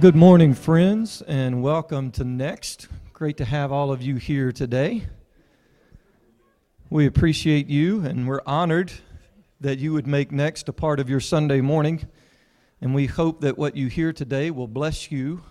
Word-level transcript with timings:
Good 0.00 0.16
morning, 0.16 0.54
friends, 0.54 1.20
and 1.20 1.62
welcome 1.62 2.10
to 2.12 2.24
Next. 2.24 2.88
Great 3.12 3.36
to 3.36 3.44
have 3.44 3.70
all 3.70 3.92
of 3.92 4.00
you 4.00 4.16
here 4.16 4.50
today. 4.50 5.04
We 6.88 7.04
appreciate 7.04 7.66
you, 7.66 8.02
and 8.06 8.26
we're 8.26 8.40
honored 8.46 8.90
that 9.60 9.78
you 9.78 9.92
would 9.92 10.06
make 10.06 10.32
Next 10.32 10.70
a 10.70 10.72
part 10.72 11.00
of 11.00 11.10
your 11.10 11.20
Sunday 11.20 11.60
morning. 11.60 12.08
And 12.80 12.94
we 12.94 13.08
hope 13.08 13.42
that 13.42 13.58
what 13.58 13.76
you 13.76 13.88
hear 13.88 14.14
today 14.14 14.50
will 14.50 14.68
bless 14.68 15.12
you 15.12 15.42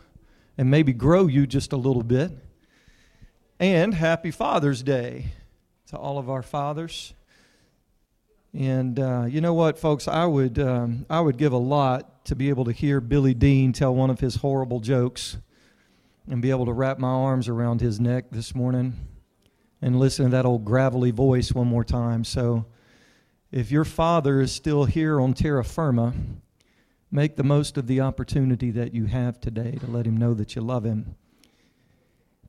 and 0.57 0.71
maybe 0.71 0.93
grow 0.93 1.27
you 1.27 1.45
just 1.45 1.71
a 1.71 1.77
little 1.77 2.01
bit. 2.01 2.31
And 3.59 3.93
happy 3.93 4.31
Father's 4.31 4.81
Day 4.81 5.33
to 5.89 5.95
all 5.95 6.17
of 6.17 6.27
our 6.27 6.41
fathers. 6.41 7.13
And 8.53 8.99
uh, 8.99 9.25
you 9.27 9.41
know 9.41 9.53
what, 9.53 9.77
folks? 9.77 10.07
I 10.07 10.25
would 10.25 10.57
um, 10.57 11.05
I 11.09 11.21
would 11.21 11.37
give 11.37 11.53
a 11.53 11.57
lot 11.57 12.25
to 12.25 12.35
be 12.35 12.49
able 12.49 12.65
to 12.65 12.71
hear 12.71 12.99
Billy 12.99 13.33
Dean 13.33 13.73
tell 13.73 13.93
one 13.93 14.09
of 14.09 14.19
his 14.19 14.37
horrible 14.37 14.79
jokes, 14.79 15.37
and 16.27 16.41
be 16.41 16.49
able 16.49 16.65
to 16.65 16.73
wrap 16.73 16.97
my 16.97 17.09
arms 17.09 17.47
around 17.47 17.81
his 17.81 17.99
neck 17.99 18.25
this 18.31 18.55
morning, 18.55 18.93
and 19.81 19.99
listen 19.99 20.25
to 20.25 20.31
that 20.31 20.45
old 20.45 20.65
gravelly 20.65 21.11
voice 21.11 21.51
one 21.51 21.67
more 21.67 21.83
time. 21.83 22.23
So, 22.23 22.65
if 23.51 23.69
your 23.69 23.85
father 23.85 24.41
is 24.41 24.51
still 24.51 24.85
here 24.85 25.21
on 25.21 25.33
terra 25.33 25.63
firma, 25.63 26.13
make 27.11 27.35
the 27.35 27.43
most 27.43 27.77
of 27.77 27.85
the 27.85 28.01
opportunity 28.01 28.71
that 28.71 28.95
you 28.95 29.05
have 29.05 29.39
today 29.39 29.77
to 29.79 29.87
let 29.87 30.07
him 30.07 30.17
know 30.17 30.33
that 30.33 30.55
you 30.55 30.63
love 30.63 30.85
him. 30.85 31.15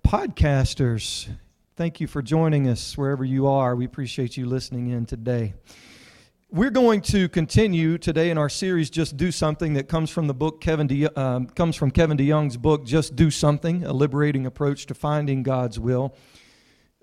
Podcasters, 0.06 1.28
thank 1.76 2.00
you 2.00 2.06
for 2.06 2.22
joining 2.22 2.68
us 2.68 2.96
wherever 2.96 3.24
you 3.24 3.46
are. 3.46 3.76
We 3.76 3.84
appreciate 3.84 4.38
you 4.38 4.46
listening 4.46 4.88
in 4.88 5.04
today. 5.04 5.52
We're 6.52 6.70
going 6.70 7.02
to 7.02 7.28
continue 7.28 7.96
today 7.96 8.28
in 8.28 8.36
our 8.36 8.48
series, 8.48 8.90
"Just 8.90 9.16
Do 9.16 9.30
Something," 9.30 9.74
that 9.74 9.86
comes 9.86 10.10
from 10.10 10.26
the 10.26 10.34
book 10.34 10.60
Kevin 10.60 10.88
De, 10.88 11.06
um, 11.16 11.46
comes 11.46 11.76
from 11.76 11.92
Kevin 11.92 12.16
DeYoung's 12.16 12.56
book, 12.56 12.84
"Just 12.84 13.14
Do 13.14 13.30
Something: 13.30 13.84
A 13.84 13.92
Liberating 13.92 14.46
Approach 14.46 14.86
to 14.86 14.94
Finding 14.94 15.44
God's 15.44 15.78
Will." 15.78 16.12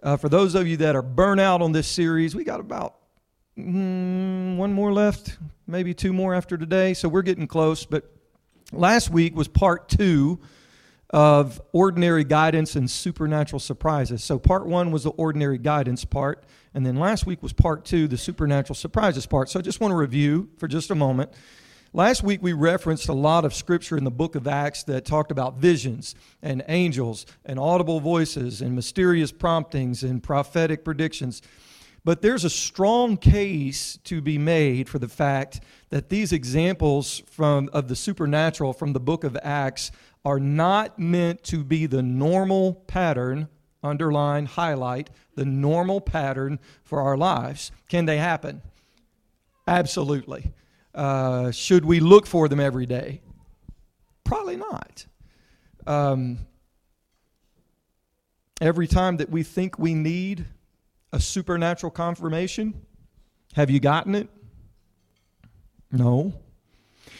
Uh, 0.03 0.17
for 0.17 0.27
those 0.27 0.53
of 0.53 0.67
you 0.67 0.75
that 0.75 0.97
are 0.97 1.01
burnt 1.01 1.39
out 1.39 1.61
on 1.61 1.71
this 1.71 1.87
series, 1.87 2.35
we 2.35 2.43
got 2.43 2.59
about 2.59 2.95
mm, 3.57 4.57
one 4.57 4.73
more 4.73 4.91
left, 4.91 5.37
maybe 5.65 5.93
two 5.93 6.11
more 6.11 6.33
after 6.33 6.57
today, 6.57 6.93
so 6.93 7.07
we're 7.07 7.21
getting 7.21 7.47
close. 7.47 7.85
But 7.85 8.03
last 8.73 9.11
week 9.11 9.33
was 9.33 9.47
part 9.47 9.87
two 9.87 10.41
of 11.11 11.61
ordinary 11.71 12.25
guidance 12.25 12.75
and 12.75 12.91
supernatural 12.91 13.61
surprises. 13.61 14.25
So, 14.25 14.39
part 14.39 14.67
one 14.67 14.91
was 14.91 15.03
the 15.03 15.11
ordinary 15.11 15.57
guidance 15.57 16.03
part, 16.03 16.43
and 16.77 16.85
then 16.85 16.97
last 16.97 17.25
week 17.25 17.41
was 17.41 17.53
part 17.53 17.85
two, 17.85 18.07
the 18.07 18.19
supernatural 18.19 18.75
surprises 18.75 19.25
part. 19.25 19.49
So, 19.49 19.57
I 19.57 19.63
just 19.63 19.79
want 19.79 19.93
to 19.93 19.95
review 19.95 20.49
for 20.59 20.67
just 20.67 20.91
a 20.91 20.95
moment. 20.95 21.31
Last 21.91 22.21
week, 22.21 22.43
we 22.43 22.53
referenced 22.53 23.09
a 23.09 23.13
lot 23.13 23.45
of 23.45 23.55
scripture 23.55 23.97
in 23.97 24.03
the 24.03 24.11
book 24.11 24.35
of 24.35 24.47
Acts 24.47 24.83
that 24.83 25.03
talked 25.03 25.31
about 25.31 25.57
visions 25.57 26.13
and 26.43 26.63
angels 26.67 27.25
and 27.45 27.57
audible 27.57 27.99
voices 27.99 28.61
and 28.61 28.75
mysterious 28.75 29.31
promptings 29.31 30.03
and 30.03 30.21
prophetic 30.21 30.85
predictions. 30.85 31.41
But 32.05 32.21
there's 32.21 32.43
a 32.43 32.49
strong 32.49 33.17
case 33.17 33.97
to 34.03 34.21
be 34.21 34.37
made 34.37 34.87
for 34.87 34.99
the 34.99 35.07
fact 35.07 35.61
that 35.89 36.09
these 36.09 36.31
examples 36.31 37.23
from, 37.25 37.71
of 37.73 37.87
the 37.87 37.95
supernatural 37.95 38.71
from 38.73 38.93
the 38.93 38.99
book 38.99 39.23
of 39.23 39.35
Acts 39.41 39.89
are 40.23 40.39
not 40.39 40.99
meant 40.99 41.43
to 41.45 41.63
be 41.63 41.87
the 41.87 42.03
normal 42.03 42.75
pattern, 42.85 43.47
underline, 43.87 44.45
highlight, 44.45 45.09
the 45.35 45.45
normal 45.45 46.01
pattern 46.01 46.59
for 46.83 47.01
our 47.01 47.17
lives. 47.17 47.71
Can 47.89 48.05
they 48.05 48.17
happen? 48.17 48.61
Absolutely. 49.67 50.51
Uh, 50.93 51.51
should 51.51 51.85
we 51.85 51.99
look 51.99 52.25
for 52.25 52.47
them 52.47 52.59
every 52.59 52.85
day? 52.85 53.21
Probably 54.23 54.57
not. 54.57 55.05
Um, 55.85 56.39
every 58.59 58.87
time 58.87 59.17
that 59.17 59.29
we 59.29 59.43
think 59.43 59.77
we 59.77 59.93
need 59.93 60.45
a 61.13 61.19
supernatural 61.19 61.91
confirmation, 61.91 62.85
have 63.53 63.69
you 63.69 63.79
gotten 63.79 64.15
it? 64.15 64.27
No. 65.91 66.33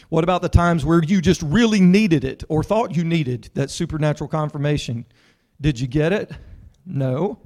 What 0.08 0.24
about 0.24 0.42
the 0.42 0.48
times 0.48 0.84
where 0.84 1.02
you 1.02 1.20
just 1.20 1.42
really 1.42 1.80
needed 1.80 2.24
it 2.24 2.44
or 2.48 2.62
thought 2.62 2.96
you 2.96 3.04
needed 3.04 3.50
that 3.54 3.70
supernatural 3.70 4.28
confirmation? 4.28 5.04
Did 5.60 5.78
you 5.80 5.86
get 5.86 6.12
it? 6.12 6.30
No. 6.88 7.38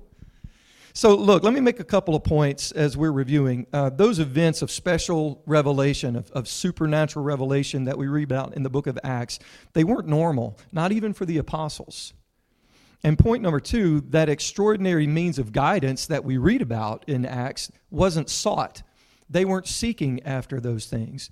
So, 0.94 1.16
look, 1.16 1.42
let 1.42 1.54
me 1.54 1.60
make 1.60 1.80
a 1.80 1.84
couple 1.84 2.14
of 2.14 2.22
points 2.22 2.70
as 2.70 2.97
we're 2.97 3.12
reviewing. 3.12 3.66
Uh, 3.72 3.88
those 3.88 4.19
events 4.19 4.60
of 4.62 4.70
special 4.70 5.42
revelation, 5.47 6.16
of, 6.16 6.30
of 6.32 6.47
supernatural 6.47 7.25
revelation 7.25 7.84
that 7.84 7.97
we 7.97 8.08
read 8.08 8.25
about 8.25 8.54
in 8.54 8.62
the 8.62 8.70
book 8.70 8.86
of 8.86 8.98
Acts, 9.03 9.38
they 9.72 9.84
weren't 9.84 10.06
normal, 10.06 10.58
not 10.70 10.92
even 10.92 11.12
for 11.14 11.25
the 11.25 11.38
apostles. 11.38 12.12
And 13.03 13.19
point 13.19 13.42
number 13.42 13.58
two, 13.58 14.03
that 14.10 14.28
extraordinary 14.28 15.06
means 15.06 15.38
of 15.38 15.53
guidance 15.53 16.06
that 16.06 16.24
we 16.24 16.36
read 16.36 16.62
about 16.62 17.04
in 17.09 17.24
Acts 17.24 17.72
wasn't 17.91 18.28
sought. 18.30 18.82
They 19.28 19.47
weren't 19.47 19.66
seeking 19.66 20.22
after 20.24 20.60
those 20.60 20.86
things. 20.86 21.30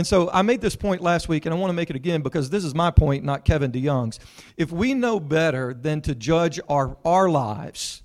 And 0.00 0.06
so 0.06 0.30
I 0.32 0.40
made 0.40 0.62
this 0.62 0.76
point 0.76 1.02
last 1.02 1.28
week, 1.28 1.44
and 1.44 1.54
I 1.54 1.58
want 1.58 1.68
to 1.68 1.74
make 1.74 1.90
it 1.90 1.94
again 1.94 2.22
because 2.22 2.48
this 2.48 2.64
is 2.64 2.74
my 2.74 2.90
point, 2.90 3.22
not 3.22 3.44
Kevin 3.44 3.70
DeYoung's. 3.70 4.18
If 4.56 4.72
we 4.72 4.94
know 4.94 5.20
better 5.20 5.74
than 5.74 6.00
to 6.00 6.14
judge 6.14 6.58
our, 6.70 6.96
our 7.04 7.28
lives 7.28 8.02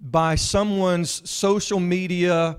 by 0.00 0.34
someone's 0.34 1.30
social 1.30 1.78
media, 1.78 2.58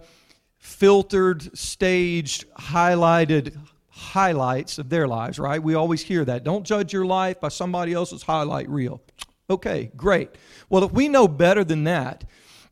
filtered, 0.57 1.57
staged, 1.57 2.49
highlighted 2.53 3.57
highlights 3.89 4.77
of 4.77 4.87
their 4.87 5.05
lives, 5.05 5.37
right? 5.37 5.61
We 5.61 5.73
always 5.73 6.01
hear 6.01 6.23
that. 6.23 6.45
Don't 6.45 6.65
judge 6.65 6.93
your 6.93 7.05
life 7.05 7.41
by 7.41 7.49
somebody 7.49 7.91
else's 7.91 8.23
highlight 8.23 8.69
reel. 8.69 9.01
Okay, 9.49 9.91
great. 9.97 10.29
Well, 10.69 10.85
if 10.85 10.93
we 10.93 11.09
know 11.09 11.27
better 11.27 11.65
than 11.65 11.83
that, 11.83 12.23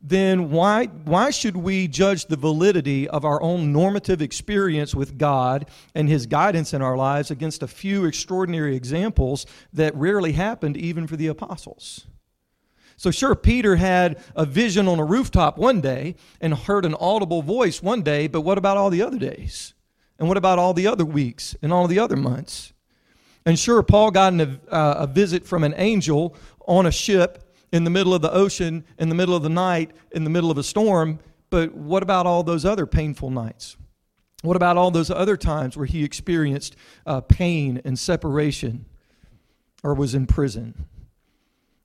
then 0.06 0.50
why, 0.50 0.84
why 0.84 1.30
should 1.30 1.56
we 1.56 1.88
judge 1.88 2.26
the 2.26 2.36
validity 2.36 3.08
of 3.08 3.24
our 3.24 3.40
own 3.40 3.72
normative 3.72 4.20
experience 4.20 4.94
with 4.94 5.16
God 5.16 5.66
and 5.94 6.10
His 6.10 6.26
guidance 6.26 6.74
in 6.74 6.82
our 6.82 6.94
lives 6.94 7.30
against 7.30 7.62
a 7.62 7.66
few 7.66 8.04
extraordinary 8.04 8.76
examples 8.76 9.46
that 9.72 9.94
rarely 9.94 10.32
happened 10.32 10.76
even 10.76 11.06
for 11.06 11.16
the 11.16 11.28
apostles? 11.28 12.06
So, 12.98 13.10
sure, 13.10 13.34
Peter 13.34 13.76
had 13.76 14.22
a 14.36 14.44
vision 14.44 14.88
on 14.88 15.00
a 15.00 15.04
rooftop 15.04 15.56
one 15.56 15.80
day 15.80 16.16
and 16.38 16.52
heard 16.52 16.84
an 16.84 16.94
audible 17.00 17.40
voice 17.40 17.82
one 17.82 18.02
day, 18.02 18.26
but 18.26 18.42
what 18.42 18.58
about 18.58 18.76
all 18.76 18.90
the 18.90 19.02
other 19.02 19.18
days? 19.18 19.72
And 20.18 20.28
what 20.28 20.36
about 20.36 20.58
all 20.58 20.74
the 20.74 20.86
other 20.86 21.06
weeks 21.06 21.56
and 21.62 21.72
all 21.72 21.88
the 21.88 21.98
other 21.98 22.16
months? 22.16 22.74
And 23.46 23.58
sure, 23.58 23.82
Paul 23.82 24.10
got 24.10 24.34
a, 24.34 24.60
uh, 24.70 24.94
a 24.98 25.06
visit 25.06 25.46
from 25.46 25.64
an 25.64 25.74
angel 25.78 26.36
on 26.66 26.84
a 26.84 26.92
ship 26.92 27.43
in 27.74 27.82
the 27.82 27.90
middle 27.90 28.14
of 28.14 28.22
the 28.22 28.32
ocean, 28.32 28.84
in 29.00 29.08
the 29.08 29.16
middle 29.16 29.34
of 29.34 29.42
the 29.42 29.48
night, 29.48 29.90
in 30.12 30.22
the 30.22 30.30
middle 30.30 30.48
of 30.48 30.56
a 30.56 30.62
storm. 30.62 31.18
But 31.50 31.74
what 31.74 32.04
about 32.04 32.24
all 32.24 32.44
those 32.44 32.64
other 32.64 32.86
painful 32.86 33.30
nights? 33.30 33.76
What 34.42 34.54
about 34.54 34.76
all 34.76 34.92
those 34.92 35.10
other 35.10 35.36
times 35.36 35.76
where 35.76 35.84
he 35.84 36.04
experienced 36.04 36.76
uh, 37.04 37.20
pain 37.22 37.82
and 37.84 37.98
separation 37.98 38.84
or 39.82 39.92
was 39.94 40.14
in 40.14 40.26
prison? 40.26 40.84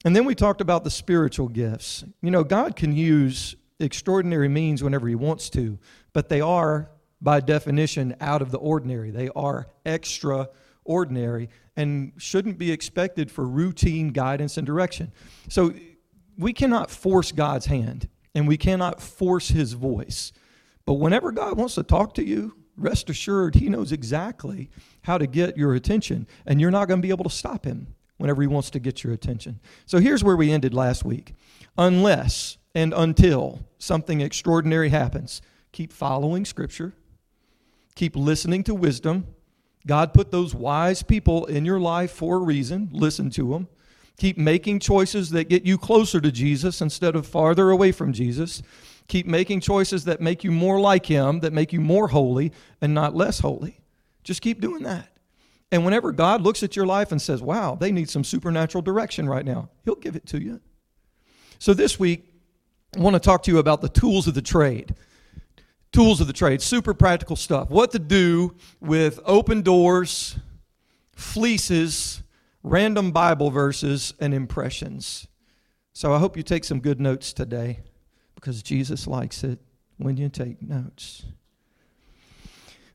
And 0.05 0.15
then 0.15 0.25
we 0.25 0.35
talked 0.35 0.61
about 0.61 0.83
the 0.83 0.91
spiritual 0.91 1.47
gifts. 1.47 2.03
You 2.21 2.29
know, 2.29 2.43
God 2.43 2.75
can 2.75 2.95
use 2.95 3.55
extraordinary 3.79 4.47
means 4.47 4.83
whenever 4.83 5.07
he 5.07 5.15
wants 5.15 5.49
to, 5.51 5.79
but 6.13 6.29
they 6.29 6.39
are, 6.39 6.91
by 7.19 7.39
definition, 7.39 8.15
out 8.21 8.43
of 8.43 8.51
the 8.51 8.59
ordinary. 8.59 9.09
They 9.09 9.29
are 9.35 9.65
extraordinary 9.87 10.53
and 11.75 12.11
shouldn't 12.17 12.57
be 12.57 12.71
expected 12.71 13.31
for 13.31 13.47
routine 13.47 14.09
guidance 14.09 14.57
and 14.57 14.65
direction. 14.65 15.11
So 15.47 15.73
we 16.37 16.53
cannot 16.53 16.89
force 16.89 17.31
God's 17.31 17.67
hand 17.67 18.09
and 18.35 18.47
we 18.47 18.57
cannot 18.57 19.01
force 19.01 19.49
his 19.49 19.73
voice. 19.73 20.31
But 20.85 20.93
whenever 20.93 21.31
God 21.31 21.57
wants 21.57 21.75
to 21.75 21.83
talk 21.83 22.13
to 22.15 22.23
you, 22.23 22.55
rest 22.77 23.09
assured 23.09 23.55
he 23.55 23.69
knows 23.69 23.91
exactly 23.91 24.69
how 25.03 25.17
to 25.17 25.27
get 25.27 25.57
your 25.57 25.75
attention, 25.75 26.27
and 26.45 26.59
you're 26.61 26.71
not 26.71 26.87
going 26.87 27.01
to 27.01 27.05
be 27.05 27.11
able 27.11 27.25
to 27.25 27.29
stop 27.29 27.65
him 27.65 27.93
whenever 28.17 28.41
he 28.41 28.47
wants 28.47 28.69
to 28.71 28.79
get 28.79 29.03
your 29.03 29.13
attention. 29.13 29.59
So 29.85 29.99
here's 29.99 30.23
where 30.23 30.35
we 30.35 30.51
ended 30.51 30.73
last 30.73 31.03
week. 31.03 31.33
Unless 31.77 32.57
and 32.75 32.93
until 32.93 33.59
something 33.77 34.21
extraordinary 34.21 34.89
happens, 34.89 35.41
keep 35.71 35.91
following 35.91 36.45
Scripture, 36.45 36.93
keep 37.95 38.15
listening 38.15 38.63
to 38.63 38.73
wisdom, 38.73 39.27
God 39.89 40.13
put 40.13 40.29
those 40.29 40.53
wise 40.53 41.01
people 41.01 41.47
in 41.47 41.65
your 41.65 41.79
life 41.79 42.11
for 42.11 42.35
a 42.35 42.39
reason. 42.39 42.89
Listen 42.91 43.31
to 43.31 43.53
them. 43.53 43.67
Keep 44.17 44.37
making 44.37 44.81
choices 44.81 45.31
that 45.31 45.49
get 45.49 45.65
you 45.65 45.79
closer 45.79 46.21
to 46.21 46.31
Jesus 46.31 46.79
instead 46.79 47.15
of 47.15 47.25
farther 47.25 47.71
away 47.71 47.91
from 47.91 48.13
Jesus. 48.13 48.61
Keep 49.07 49.25
making 49.25 49.61
choices 49.61 50.05
that 50.05 50.21
make 50.21 50.43
you 50.43 50.51
more 50.51 50.79
like 50.79 51.07
Him, 51.07 51.39
that 51.39 51.53
make 51.53 51.73
you 51.73 51.81
more 51.81 52.07
holy 52.07 52.51
and 52.81 52.93
not 52.93 53.15
less 53.15 53.39
holy. 53.39 53.79
Just 54.23 54.43
keep 54.43 54.61
doing 54.61 54.83
that. 54.83 55.09
And 55.71 55.83
whenever 55.83 56.11
God 56.11 56.41
looks 56.41 56.61
at 56.61 56.75
your 56.75 56.85
life 56.85 57.11
and 57.11 57.19
says, 57.19 57.41
wow, 57.41 57.73
they 57.73 57.91
need 57.91 58.11
some 58.11 58.23
supernatural 58.23 58.83
direction 58.83 59.27
right 59.27 59.43
now, 59.43 59.69
He'll 59.85 59.95
give 59.95 60.15
it 60.15 60.27
to 60.27 60.39
you. 60.39 60.61
So 61.57 61.73
this 61.73 61.99
week, 61.99 62.31
I 62.95 62.99
want 62.99 63.15
to 63.15 63.19
talk 63.19 63.41
to 63.43 63.51
you 63.51 63.57
about 63.57 63.81
the 63.81 63.89
tools 63.89 64.27
of 64.27 64.35
the 64.35 64.43
trade 64.43 64.93
tools 65.91 66.21
of 66.21 66.27
the 66.27 66.33
trade, 66.33 66.61
super 66.61 66.93
practical 66.93 67.35
stuff. 67.35 67.69
What 67.69 67.91
to 67.91 67.99
do 67.99 68.55
with 68.79 69.19
open 69.25 69.61
doors, 69.61 70.37
fleeces, 71.13 72.23
random 72.63 73.11
Bible 73.11 73.49
verses 73.49 74.13
and 74.19 74.33
impressions. 74.33 75.27
So 75.93 76.13
I 76.13 76.19
hope 76.19 76.37
you 76.37 76.43
take 76.43 76.63
some 76.63 76.79
good 76.79 76.99
notes 76.99 77.33
today 77.33 77.79
because 78.35 78.63
Jesus 78.63 79.07
likes 79.07 79.43
it 79.43 79.59
when 79.97 80.17
you 80.17 80.29
take 80.29 80.61
notes. 80.61 81.25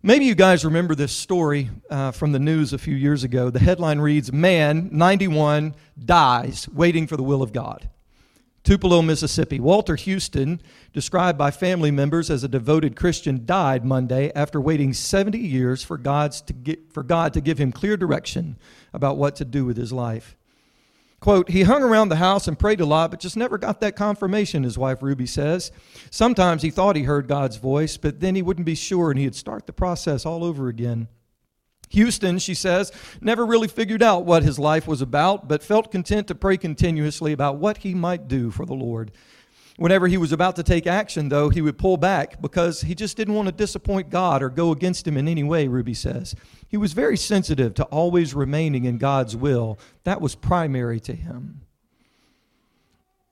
Maybe 0.02 0.26
you 0.26 0.35
guys 0.35 0.67
remember 0.67 0.94
this 0.94 1.12
story 1.12 1.70
uh, 1.88 2.11
from 2.11 2.32
the 2.32 2.38
news 2.38 2.75
a 2.75 2.79
few 2.79 2.94
years 2.94 3.25
ago. 3.25 3.49
The 3.49 3.58
headline 3.58 4.00
reads 4.00 4.32
Man, 4.32 4.90
91, 4.93 5.75
dies 5.99 6.69
waiting 6.69 7.06
for 7.06 7.17
the 7.17 7.23
will 7.23 7.43
of 7.43 7.55
God. 7.55 7.88
Tupelo, 8.64 9.02
Mississippi. 9.02 9.61
Walter 9.61 9.94
Houston, 9.94 10.61
described 10.94 11.37
by 11.37 11.50
family 11.50 11.90
members 11.90 12.31
as 12.31 12.43
a 12.43 12.49
devoted 12.49 12.96
Christian, 12.96 13.44
died 13.44 13.84
Monday 13.84 14.32
after 14.34 14.58
waiting 14.58 14.94
70 14.94 15.38
years 15.38 15.84
for, 15.84 15.99
God's 15.99 16.40
to 16.40 16.55
get, 16.55 16.90
for 16.90 17.02
God 17.02 17.34
to 17.34 17.43
give 17.43 17.58
him 17.58 17.72
clear 17.72 17.99
direction 17.99 18.56
about 18.94 19.19
what 19.19 19.37
to 19.37 19.44
do 19.44 19.66
with 19.66 19.76
his 19.76 19.93
life. 19.93 20.34
Quote, 21.20 21.50
he 21.50 21.62
hung 21.62 21.82
around 21.82 22.08
the 22.08 22.16
house 22.16 22.49
and 22.49 22.58
prayed 22.58 22.81
a 22.81 22.87
lot, 22.87 23.11
but 23.11 23.20
just 23.20 23.37
never 23.37 23.58
got 23.58 23.81
that 23.81 23.96
confirmation, 23.96 24.62
his 24.62 24.78
wife 24.78 25.02
Ruby 25.02 25.26
says. 25.26 25.70
Sometimes 26.11 26.62
he 26.62 26.70
thought 26.70 26.96
he 26.96 27.02
heard 27.02 27.28
God's 27.28 27.56
voice, 27.56 27.99
but 27.99 28.20
then 28.20 28.34
he 28.34 28.43
wouldn't 28.43 28.66
be 28.66 28.75
sure 28.75 29.11
and 29.11 29.19
he'd 29.19 29.34
start 29.34 29.66
the 29.66 29.72
process 29.72 30.25
all 30.25 30.43
over 30.43 30.69
again. 30.69 31.08
Houston, 31.94 32.38
she 32.38 32.55
says, 32.55 32.93
never 33.20 33.44
really 33.44 33.69
figured 33.69 34.02
out 34.02 34.25
what 34.25 34.43
his 34.43 34.58
life 34.58 34.87
was 34.87 35.00
about, 35.00 35.49
but 35.49 35.62
felt 35.62 35.91
content 35.91 36.29
to 36.29 36.35
pray 36.35 36.56
continuously 36.56 37.32
about 37.32 37.56
what 37.56 37.79
he 37.79 37.94
might 37.94 38.29
do 38.29 38.50
for 38.50 38.67
the 38.67 38.75
Lord. 38.75 39.11
Whenever 39.76 40.06
he 40.06 40.17
was 40.17 40.31
about 40.31 40.55
to 40.56 40.62
take 40.62 40.87
action, 40.87 41.29
though, 41.31 41.49
he 41.49 41.61
would 41.61 41.79
pull 41.79 41.96
back 41.96 42.41
because 42.41 42.82
he 42.82 42.94
just 42.94 43.17
didn't 43.17 43.35
want 43.35 43.46
to 43.46 43.52
disappoint 43.52 44.08
God 44.08 44.41
or 44.41 44.49
go 44.49 44.70
against 44.70 45.06
him 45.06 45.17
in 45.17 45.26
any 45.26 45.43
way, 45.43 45.67
Ruby 45.67 45.94
says. 45.94 46.37
He 46.69 46.76
was 46.76 46.93
very 46.93 47.17
sensitive 47.17 47.75
to 47.75 47.85
always 47.85 48.35
remaining 48.35 48.85
in 48.85 48.99
God's 48.99 49.35
will. 49.35 49.79
That 50.05 50.20
was 50.20 50.37
primary 50.37 51.00
to 51.00 51.12
him. 51.12 51.62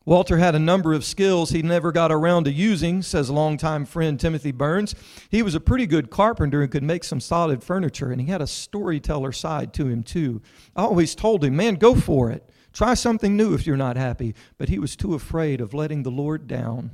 Walter 0.05 0.39
had 0.39 0.55
a 0.55 0.59
number 0.59 0.93
of 0.93 1.05
skills 1.05 1.51
he 1.51 1.63
never 1.63 1.93
got 1.93 2.11
around 2.11 2.45
to 2.45 2.53
using, 2.53 3.03
says 3.03 3.31
longtime 3.31 3.85
friend 3.85 4.19
Timothy 4.19 4.51
Burns. 4.51 4.95
He 5.31 5.43
was 5.43 5.55
a 5.55 5.61
pretty 5.61 5.87
good 5.87 6.11
carpenter 6.11 6.63
and 6.63 6.71
could 6.71 6.83
make 6.83 7.05
some 7.05 7.21
solid 7.21 7.63
furniture, 7.63 8.11
and 8.11 8.21
he 8.21 8.27
had 8.27 8.43
a 8.43 8.47
storyteller 8.47 9.31
side 9.31 9.73
to 9.75 9.87
him, 9.87 10.03
too. 10.03 10.43
I 10.75 10.83
always 10.83 11.15
told 11.15 11.45
him, 11.45 11.55
man, 11.55 11.77
go 11.77 11.95
for 11.95 12.31
it. 12.31 12.49
Try 12.73 12.95
something 12.95 13.37
new 13.37 13.55
if 13.55 13.67
you're 13.67 13.77
not 13.77 13.97
happy. 13.97 14.35
But 14.59 14.69
he 14.69 14.79
was 14.79 14.97
too 14.97 15.15
afraid 15.15 15.61
of 15.61 15.75
letting 15.75 16.03
the 16.03 16.11
Lord 16.11 16.49
down. 16.49 16.93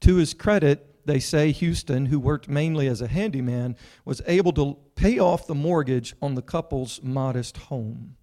To 0.00 0.16
his 0.16 0.34
credit, 0.34 1.06
they 1.06 1.20
say 1.20 1.52
Houston, 1.52 2.06
who 2.06 2.18
worked 2.18 2.48
mainly 2.48 2.86
as 2.86 3.00
a 3.00 3.08
handyman, 3.08 3.76
was 4.04 4.22
able 4.26 4.52
to 4.52 4.78
pay 4.96 5.18
off 5.18 5.46
the 5.46 5.54
mortgage 5.54 6.14
on 6.20 6.34
the 6.34 6.42
couple's 6.42 7.00
modest 7.02 7.56
home. 7.56 8.16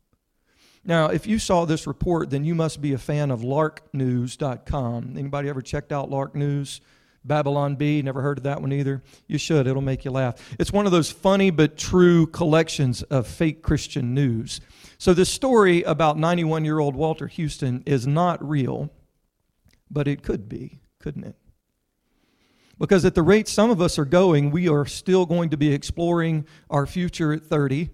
Now, 0.88 1.08
if 1.08 1.28
you 1.28 1.38
saw 1.38 1.66
this 1.66 1.86
report, 1.86 2.30
then 2.30 2.46
you 2.46 2.56
must 2.56 2.82
be 2.82 2.94
a 2.94 2.98
fan 2.98 3.30
of 3.30 3.42
larknews.com. 3.42 5.16
Anybody 5.18 5.50
ever 5.50 5.62
checked 5.62 5.92
out 5.92 6.10
Lark 6.10 6.34
News? 6.34 6.80
Babylon 7.26 7.76
Bee, 7.76 8.02
never 8.02 8.22
heard 8.22 8.38
of 8.38 8.46
that 8.46 8.62
one 8.62 8.72
either. 8.72 9.04
You 9.28 9.38
should, 9.38 9.68
it'll 9.68 9.82
make 9.82 10.06
you 10.06 10.12
laugh. 10.12 10.56
It's 10.58 10.72
one 10.72 10.86
of 10.86 10.94
those 10.94 11.12
funny 11.12 11.50
but 11.50 11.78
true 11.78 12.26
collections 12.28 13.04
of 13.04 13.28
fake 13.28 13.62
Christian 13.62 14.14
news. 14.14 14.62
So, 14.98 15.14
this 15.14 15.30
story 15.30 15.84
about 15.84 16.18
91 16.18 16.64
year 16.64 16.80
old 16.80 16.96
Walter 16.96 17.28
Houston 17.28 17.84
is 17.86 18.08
not 18.08 18.48
real, 18.48 18.90
but 19.92 20.08
it 20.08 20.24
could 20.24 20.48
be, 20.48 20.80
couldn't 21.00 21.26
it? 21.26 21.36
Because 22.80 23.04
at 23.04 23.14
the 23.14 23.24
rate 23.24 23.50
some 23.50 23.72
of 23.72 23.82
us 23.82 24.00
are 24.00 24.06
going, 24.06 24.52
we 24.52 24.70
are 24.70 24.86
still 24.86 25.26
going 25.26 25.50
to 25.50 25.58
be 25.58 25.74
exploring 25.74 26.48
our 26.70 26.86
future 26.86 27.34
at 27.34 27.44
30 27.44 27.90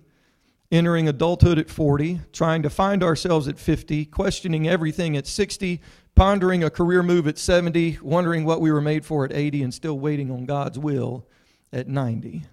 entering 0.73 1.07
adulthood 1.07 1.59
at 1.59 1.69
40, 1.69 2.21
trying 2.33 2.63
to 2.63 2.69
find 2.69 3.03
ourselves 3.03 3.47
at 3.47 3.59
50, 3.59 4.05
questioning 4.05 4.67
everything 4.67 5.15
at 5.15 5.27
60, 5.27 5.79
pondering 6.15 6.63
a 6.63 6.71
career 6.71 7.03
move 7.03 7.27
at 7.27 7.37
70, 7.37 7.99
wondering 8.01 8.43
what 8.43 8.59
we 8.59 8.71
were 8.71 8.81
made 8.81 9.05
for 9.05 9.23
at 9.23 9.31
80, 9.31 9.61
and 9.61 9.73
still 9.73 9.99
waiting 9.99 10.31
on 10.31 10.45
God's 10.45 10.79
will 10.79 11.27
at 11.71 11.87
90. 11.87 12.45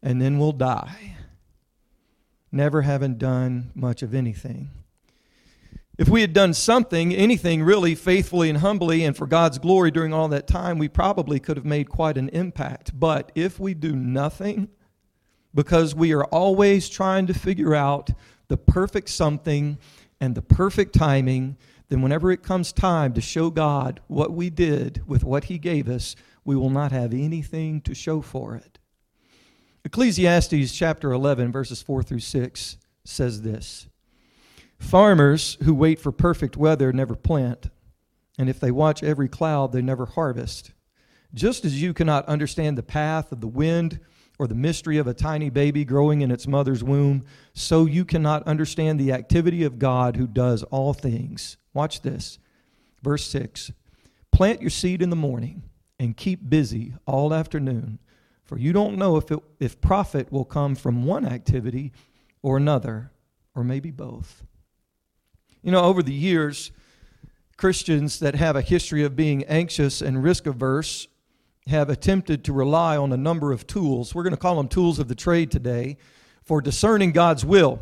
And 0.00 0.22
then 0.22 0.38
we'll 0.38 0.52
die, 0.52 1.16
never 2.52 2.82
having 2.82 3.16
done 3.16 3.72
much 3.74 4.02
of 4.02 4.14
anything. 4.14 4.70
If 5.98 6.08
we 6.08 6.20
had 6.20 6.32
done 6.32 6.54
something, 6.54 7.12
anything 7.12 7.64
really 7.64 7.96
faithfully 7.96 8.48
and 8.48 8.58
humbly 8.58 9.04
and 9.04 9.16
for 9.16 9.26
God's 9.26 9.58
glory 9.58 9.90
during 9.90 10.12
all 10.12 10.28
that 10.28 10.46
time, 10.46 10.78
we 10.78 10.88
probably 10.88 11.40
could 11.40 11.56
have 11.56 11.66
made 11.66 11.88
quite 11.88 12.16
an 12.16 12.28
impact. 12.28 12.98
But 12.98 13.32
if 13.34 13.58
we 13.58 13.74
do 13.74 13.96
nothing, 13.96 14.68
because 15.54 15.94
we 15.94 16.12
are 16.12 16.24
always 16.24 16.88
trying 16.88 17.26
to 17.26 17.34
figure 17.34 17.74
out 17.74 18.10
the 18.48 18.56
perfect 18.56 19.08
something 19.08 19.78
and 20.20 20.34
the 20.34 20.42
perfect 20.42 20.94
timing, 20.94 21.56
then 21.88 22.02
whenever 22.02 22.30
it 22.30 22.42
comes 22.42 22.72
time 22.72 23.12
to 23.14 23.20
show 23.20 23.50
God 23.50 24.00
what 24.08 24.32
we 24.32 24.50
did 24.50 25.02
with 25.06 25.22
what 25.24 25.44
He 25.44 25.58
gave 25.58 25.88
us, 25.88 26.16
we 26.44 26.56
will 26.56 26.70
not 26.70 26.92
have 26.92 27.12
anything 27.12 27.80
to 27.82 27.94
show 27.94 28.20
for 28.20 28.54
it. 28.54 28.78
Ecclesiastes 29.84 30.72
chapter 30.72 31.12
11, 31.12 31.52
verses 31.52 31.82
4 31.82 32.02
through 32.02 32.20
6 32.20 32.76
says 33.04 33.42
this 33.42 33.86
Farmers 34.78 35.56
who 35.62 35.74
wait 35.74 36.00
for 36.00 36.10
perfect 36.10 36.56
weather 36.56 36.92
never 36.92 37.14
plant, 37.14 37.68
and 38.38 38.48
if 38.48 38.58
they 38.58 38.70
watch 38.70 39.02
every 39.02 39.28
cloud, 39.28 39.72
they 39.72 39.82
never 39.82 40.06
harvest. 40.06 40.72
Just 41.32 41.64
as 41.64 41.82
you 41.82 41.92
cannot 41.92 42.26
understand 42.26 42.78
the 42.78 42.82
path 42.82 43.32
of 43.32 43.40
the 43.40 43.48
wind, 43.48 44.00
or 44.38 44.46
the 44.46 44.54
mystery 44.54 44.98
of 44.98 45.06
a 45.06 45.14
tiny 45.14 45.50
baby 45.50 45.84
growing 45.84 46.20
in 46.20 46.30
its 46.30 46.46
mother's 46.46 46.82
womb, 46.82 47.24
so 47.52 47.86
you 47.86 48.04
cannot 48.04 48.42
understand 48.44 48.98
the 48.98 49.12
activity 49.12 49.62
of 49.62 49.78
God 49.78 50.16
who 50.16 50.26
does 50.26 50.62
all 50.64 50.92
things. 50.92 51.56
Watch 51.72 52.02
this. 52.02 52.38
Verse 53.02 53.26
6 53.26 53.72
Plant 54.32 54.60
your 54.60 54.70
seed 54.70 55.02
in 55.02 55.10
the 55.10 55.16
morning 55.16 55.62
and 55.98 56.16
keep 56.16 56.48
busy 56.48 56.94
all 57.06 57.32
afternoon, 57.32 58.00
for 58.42 58.58
you 58.58 58.72
don't 58.72 58.98
know 58.98 59.16
if, 59.16 59.30
it, 59.30 59.38
if 59.60 59.80
profit 59.80 60.32
will 60.32 60.44
come 60.44 60.74
from 60.74 61.04
one 61.04 61.24
activity 61.24 61.92
or 62.42 62.56
another, 62.56 63.12
or 63.54 63.62
maybe 63.62 63.90
both. 63.90 64.42
You 65.62 65.70
know, 65.70 65.84
over 65.84 66.02
the 66.02 66.12
years, 66.12 66.72
Christians 67.56 68.18
that 68.18 68.34
have 68.34 68.56
a 68.56 68.60
history 68.60 69.04
of 69.04 69.14
being 69.14 69.44
anxious 69.44 70.02
and 70.02 70.22
risk 70.22 70.46
averse 70.46 71.06
have 71.66 71.88
attempted 71.88 72.44
to 72.44 72.52
rely 72.52 72.96
on 72.96 73.12
a 73.12 73.16
number 73.16 73.50
of 73.50 73.66
tools. 73.66 74.14
We're 74.14 74.22
going 74.22 74.34
to 74.34 74.40
call 74.40 74.56
them 74.56 74.68
tools 74.68 74.98
of 74.98 75.08
the 75.08 75.14
trade 75.14 75.50
today 75.50 75.96
for 76.42 76.60
discerning 76.60 77.12
God's 77.12 77.44
will. 77.44 77.80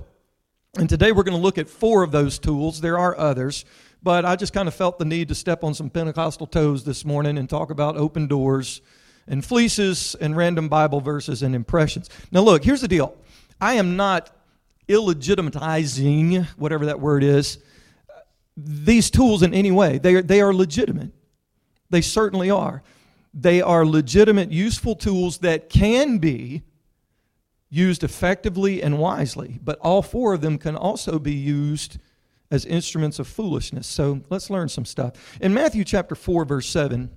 And 0.78 0.88
today 0.88 1.10
we're 1.12 1.24
going 1.24 1.36
to 1.36 1.42
look 1.42 1.58
at 1.58 1.68
four 1.68 2.02
of 2.02 2.12
those 2.12 2.38
tools. 2.38 2.80
There 2.80 2.96
are 2.96 3.18
others, 3.18 3.64
but 4.02 4.24
I 4.24 4.36
just 4.36 4.52
kind 4.52 4.68
of 4.68 4.74
felt 4.74 4.98
the 4.98 5.04
need 5.04 5.28
to 5.28 5.34
step 5.34 5.64
on 5.64 5.74
some 5.74 5.90
Pentecostal 5.90 6.46
toes 6.46 6.84
this 6.84 7.04
morning 7.04 7.38
and 7.38 7.50
talk 7.50 7.70
about 7.70 7.96
open 7.96 8.28
doors 8.28 8.80
and 9.26 9.44
fleeces 9.44 10.14
and 10.20 10.36
random 10.36 10.68
Bible 10.68 11.00
verses 11.00 11.42
and 11.42 11.54
impressions. 11.54 12.08
Now, 12.30 12.40
look, 12.40 12.64
here's 12.64 12.80
the 12.80 12.88
deal 12.88 13.16
I 13.60 13.74
am 13.74 13.96
not 13.96 14.30
illegitimatizing, 14.88 16.46
whatever 16.56 16.86
that 16.86 17.00
word 17.00 17.24
is, 17.24 17.58
these 18.56 19.10
tools 19.10 19.42
in 19.42 19.54
any 19.54 19.72
way. 19.72 19.98
They 19.98 20.14
are, 20.14 20.22
they 20.22 20.40
are 20.40 20.54
legitimate. 20.54 21.10
They 21.90 22.00
certainly 22.00 22.50
are. 22.50 22.82
They 23.34 23.62
are 23.62 23.86
legitimate, 23.86 24.52
useful 24.52 24.94
tools 24.94 25.38
that 25.38 25.70
can 25.70 26.18
be 26.18 26.62
used 27.70 28.04
effectively 28.04 28.82
and 28.82 28.98
wisely, 28.98 29.58
but 29.64 29.78
all 29.78 30.02
four 30.02 30.34
of 30.34 30.42
them 30.42 30.58
can 30.58 30.76
also 30.76 31.18
be 31.18 31.32
used 31.32 31.98
as 32.50 32.66
instruments 32.66 33.18
of 33.18 33.26
foolishness. 33.26 33.86
So 33.86 34.20
let's 34.28 34.50
learn 34.50 34.68
some 34.68 34.84
stuff. 34.84 35.14
In 35.40 35.54
Matthew 35.54 35.84
chapter 35.84 36.14
4 36.14 36.44
verse 36.44 36.68
7, 36.68 37.10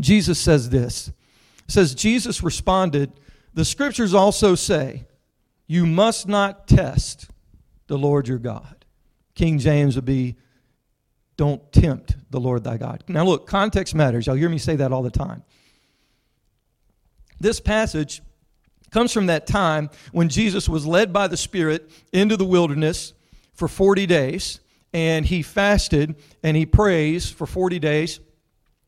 Jesus 0.00 0.38
says 0.38 0.70
this. 0.70 1.12
Says 1.68 1.94
Jesus 1.94 2.42
responded, 2.42 3.12
"The 3.52 3.66
scriptures 3.66 4.14
also 4.14 4.54
say, 4.54 5.06
you 5.66 5.84
must 5.84 6.26
not 6.26 6.66
test 6.66 7.28
the 7.86 7.98
Lord 7.98 8.28
your 8.28 8.38
God." 8.38 8.86
King 9.34 9.58
James 9.58 9.96
would 9.96 10.06
be 10.06 10.36
don't 11.36 11.70
tempt 11.72 12.16
the 12.30 12.40
Lord 12.40 12.64
thy 12.64 12.76
God. 12.76 13.04
Now, 13.08 13.24
look, 13.24 13.46
context 13.46 13.94
matters. 13.94 14.26
Y'all 14.26 14.36
hear 14.36 14.48
me 14.48 14.58
say 14.58 14.76
that 14.76 14.92
all 14.92 15.02
the 15.02 15.10
time. 15.10 15.42
This 17.38 17.60
passage 17.60 18.22
comes 18.90 19.12
from 19.12 19.26
that 19.26 19.46
time 19.46 19.90
when 20.12 20.28
Jesus 20.28 20.68
was 20.68 20.86
led 20.86 21.12
by 21.12 21.28
the 21.28 21.36
Spirit 21.36 21.90
into 22.12 22.36
the 22.36 22.44
wilderness 22.44 23.12
for 23.54 23.68
40 23.68 24.06
days, 24.06 24.60
and 24.92 25.26
he 25.26 25.42
fasted 25.42 26.16
and 26.42 26.56
he 26.56 26.64
prays 26.64 27.30
for 27.30 27.46
40 27.46 27.78
days, 27.78 28.20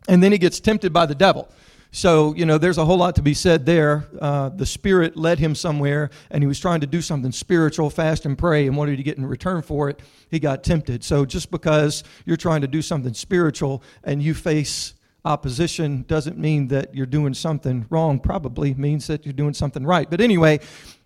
and 0.08 0.22
then 0.22 0.32
he 0.32 0.38
gets 0.38 0.60
tempted 0.60 0.92
by 0.92 1.04
the 1.04 1.14
devil. 1.14 1.48
So, 1.90 2.34
you 2.34 2.44
know, 2.44 2.58
there's 2.58 2.78
a 2.78 2.84
whole 2.84 2.98
lot 2.98 3.16
to 3.16 3.22
be 3.22 3.32
said 3.32 3.64
there. 3.64 4.06
Uh, 4.20 4.50
the 4.50 4.66
Spirit 4.66 5.16
led 5.16 5.38
him 5.38 5.54
somewhere, 5.54 6.10
and 6.30 6.42
he 6.42 6.46
was 6.46 6.60
trying 6.60 6.80
to 6.80 6.86
do 6.86 7.00
something 7.00 7.32
spiritual, 7.32 7.88
fast 7.88 8.26
and 8.26 8.36
pray, 8.36 8.66
and 8.66 8.76
what 8.76 8.86
did 8.86 8.98
he 8.98 9.02
get 9.02 9.16
in 9.16 9.24
return 9.24 9.62
for 9.62 9.88
it? 9.88 10.00
He 10.30 10.38
got 10.38 10.62
tempted. 10.62 11.02
So, 11.02 11.24
just 11.24 11.50
because 11.50 12.04
you're 12.26 12.36
trying 12.36 12.60
to 12.60 12.68
do 12.68 12.82
something 12.82 13.14
spiritual 13.14 13.82
and 14.04 14.22
you 14.22 14.34
face 14.34 14.94
opposition 15.24 16.04
doesn't 16.08 16.38
mean 16.38 16.68
that 16.68 16.94
you're 16.94 17.06
doing 17.06 17.34
something 17.34 17.86
wrong, 17.90 18.20
probably 18.20 18.74
means 18.74 19.06
that 19.06 19.24
you're 19.24 19.32
doing 19.32 19.54
something 19.54 19.84
right. 19.84 20.08
But 20.10 20.20
anyway, 20.20 20.60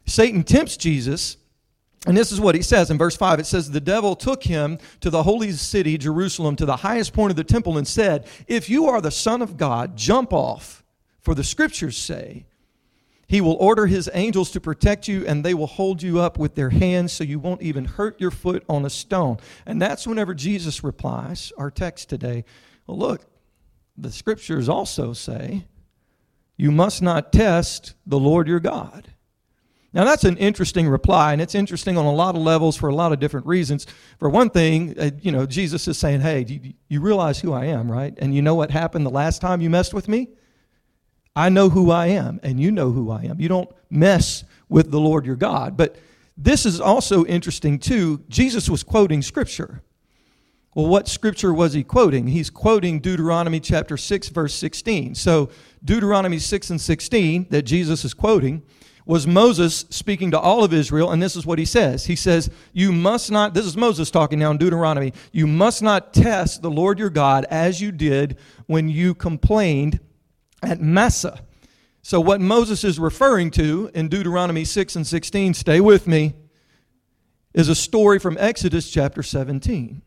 Satan 0.07 0.43
tempts 0.43 0.77
Jesus 0.77 1.37
And 2.07 2.17
this 2.17 2.33
is 2.33 2.41
what 2.41 2.57
he 2.57 2.63
says 2.63 2.91
in 2.91 2.99
verse 2.99 3.17
5. 3.17 3.39
It 3.39 3.47
says, 3.47 3.71
The 3.71 3.81
devil 3.81 4.17
took 4.17 4.43
him 4.43 4.79
to 5.01 5.11
the 5.11 5.23
holy 5.23 5.53
city, 5.53 5.97
Jerusalem, 5.97 6.57
to 6.57 6.67
the 6.67 6.79
highest 6.79 7.13
point 7.13 7.31
of 7.31 7.37
the 7.37 7.45
temple, 7.45 7.79
and 7.79 7.87
said, 7.87 8.27
If 8.49 8.69
you 8.69 8.87
are 8.87 9.01
the 9.01 9.11
Son 9.11 9.41
of 9.41 9.57
God, 9.57 9.97
jump 9.97 10.33
off, 10.33 10.83
for 11.21 11.35
the 11.35 11.45
scriptures 11.45 11.97
say, 11.97 12.47
He 13.29 13.41
will 13.41 13.55
order 13.55 13.87
His 13.87 14.11
angels 14.15 14.51
to 14.51 14.61
protect 14.61 15.07
you, 15.07 15.25
and 15.27 15.45
they 15.45 15.55
will 15.55 15.69
hold 15.69 16.03
you 16.03 16.19
up 16.19 16.39
with 16.39 16.57
their 16.57 16.71
hands 16.71 17.13
so 17.13 17.23
you 17.23 17.39
won't 17.39 17.63
even 17.63 17.85
hurt 17.85 18.21
your 18.21 18.33
foot 18.33 18.65
on 18.69 18.85
a 18.85 18.91
stone. 18.91 19.37
And 19.65 19.81
that's 19.81 20.05
whenever 20.05 20.35
Jesus 20.35 20.83
replies, 20.83 21.53
our 21.57 21.71
text 21.71 22.09
today, 22.09 22.45
Well, 22.89 22.99
look, 22.99 23.25
the 23.97 24.11
scriptures 24.11 24.69
also 24.69 25.13
say, 25.13 25.67
You 26.57 26.73
must 26.73 27.01
not 27.01 27.33
test 27.33 27.95
the 28.05 28.19
Lord 28.19 28.49
your 28.49 28.61
God. 28.61 29.12
Now, 29.95 30.05
that's 30.05 30.25
an 30.25 30.39
interesting 30.39 30.89
reply, 30.89 31.35
and 31.35 31.43
it's 31.43 31.55
interesting 31.55 31.99
on 31.99 32.07
a 32.07 32.13
lot 32.13 32.35
of 32.35 32.41
levels 32.41 32.77
for 32.77 32.89
a 32.89 32.95
lot 32.95 33.13
of 33.13 33.21
different 33.21 33.47
reasons. 33.47 33.87
For 34.19 34.31
one 34.31 34.49
thing, 34.49 34.99
uh, 34.99 35.11
you 35.21 35.31
know, 35.31 35.45
Jesus 35.45 35.87
is 35.87 35.99
saying, 35.99 36.23
Hey, 36.23 36.47
you, 36.49 36.73
you 36.89 37.01
realize 37.01 37.41
who 37.41 37.53
I 37.53 37.67
am, 37.67 37.93
right? 37.93 38.15
And 38.19 38.35
you 38.35 38.41
know 38.41 38.55
what 38.55 38.71
happened 38.71 39.05
the 39.05 39.11
last 39.11 39.43
time 39.43 39.61
you 39.61 39.69
messed 39.69 39.93
with 39.93 40.09
me? 40.09 40.29
I 41.37 41.51
know 41.51 41.69
who 41.69 41.91
I 41.91 42.07
am, 42.07 42.41
and 42.43 42.59
you 42.59 42.71
know 42.71 42.91
who 42.91 43.11
I 43.11 43.25
am. 43.25 43.39
You 43.39 43.49
don't 43.49 43.71
mess 43.91 44.45
with 44.69 44.91
the 44.91 45.01
Lord 45.01 45.27
your 45.27 45.37
God. 45.37 45.77
But 45.77 45.97
this 46.39 46.65
is 46.65 46.81
also 46.81 47.27
interesting, 47.27 47.79
too. 47.79 48.25
Jesus 48.29 48.71
was 48.71 48.83
quoting 48.83 49.21
Scripture. 49.21 49.83
Well, 50.75 50.87
what 50.87 51.07
scripture 51.07 51.53
was 51.53 51.75
he 51.75 51.85
quoting? 51.85 52.29
He's 52.29 52.49
quoting 52.49 53.01
Deuteronomy 53.01 53.61
chapter 53.61 53.99
6, 53.99 54.31
verse 54.31 54.55
16. 54.55 55.15
So, 55.15 55.51
Deuteronomy 55.85 56.39
6 56.39 56.71
and 56.71 56.81
16 56.81 57.49
that 57.51 57.63
Jesus 57.65 58.07
is 58.07 58.15
quoting 58.15 58.63
was 59.05 59.27
Moses 59.27 59.85
speaking 59.91 60.31
to 60.31 60.39
all 60.39 60.63
of 60.63 60.73
Israel, 60.73 61.11
and 61.11 61.23
this 61.23 61.37
is 61.37 61.45
what 61.45 61.59
he 61.59 61.65
says. 61.65 62.07
He 62.07 62.17
says, 62.17 62.51
You 62.73 62.93
must 62.93 63.31
not, 63.31 63.55
this 63.55 63.67
is 63.67 63.77
Moses 63.77 64.11
talking 64.11 64.39
now 64.39 64.51
in 64.51 64.59
Deuteronomy, 64.59 65.13
you 65.33 65.47
must 65.47 65.83
not 65.83 66.15
test 66.15 66.63
the 66.63 66.71
Lord 66.71 66.99
your 66.99 67.11
God 67.11 67.45
as 67.51 67.81
you 67.81 67.91
did 67.93 68.39
when 68.67 68.89
you 68.89 69.15
complained 69.15 70.01
at 70.63 70.81
Massah. 70.81 71.41
So, 72.03 72.21
what 72.21 72.41
Moses 72.41 72.85
is 72.85 72.99
referring 72.99 73.51
to 73.53 73.91
in 73.95 74.09
Deuteronomy 74.09 74.65
6 74.65 74.97
and 74.97 75.07
16, 75.07 75.55
stay 75.55 75.81
with 75.81 76.07
me, 76.07 76.35
is 77.55 77.69
a 77.69 77.75
story 77.75 78.19
from 78.19 78.37
Exodus 78.39 78.91
chapter 78.91 79.23
17. 79.23 80.03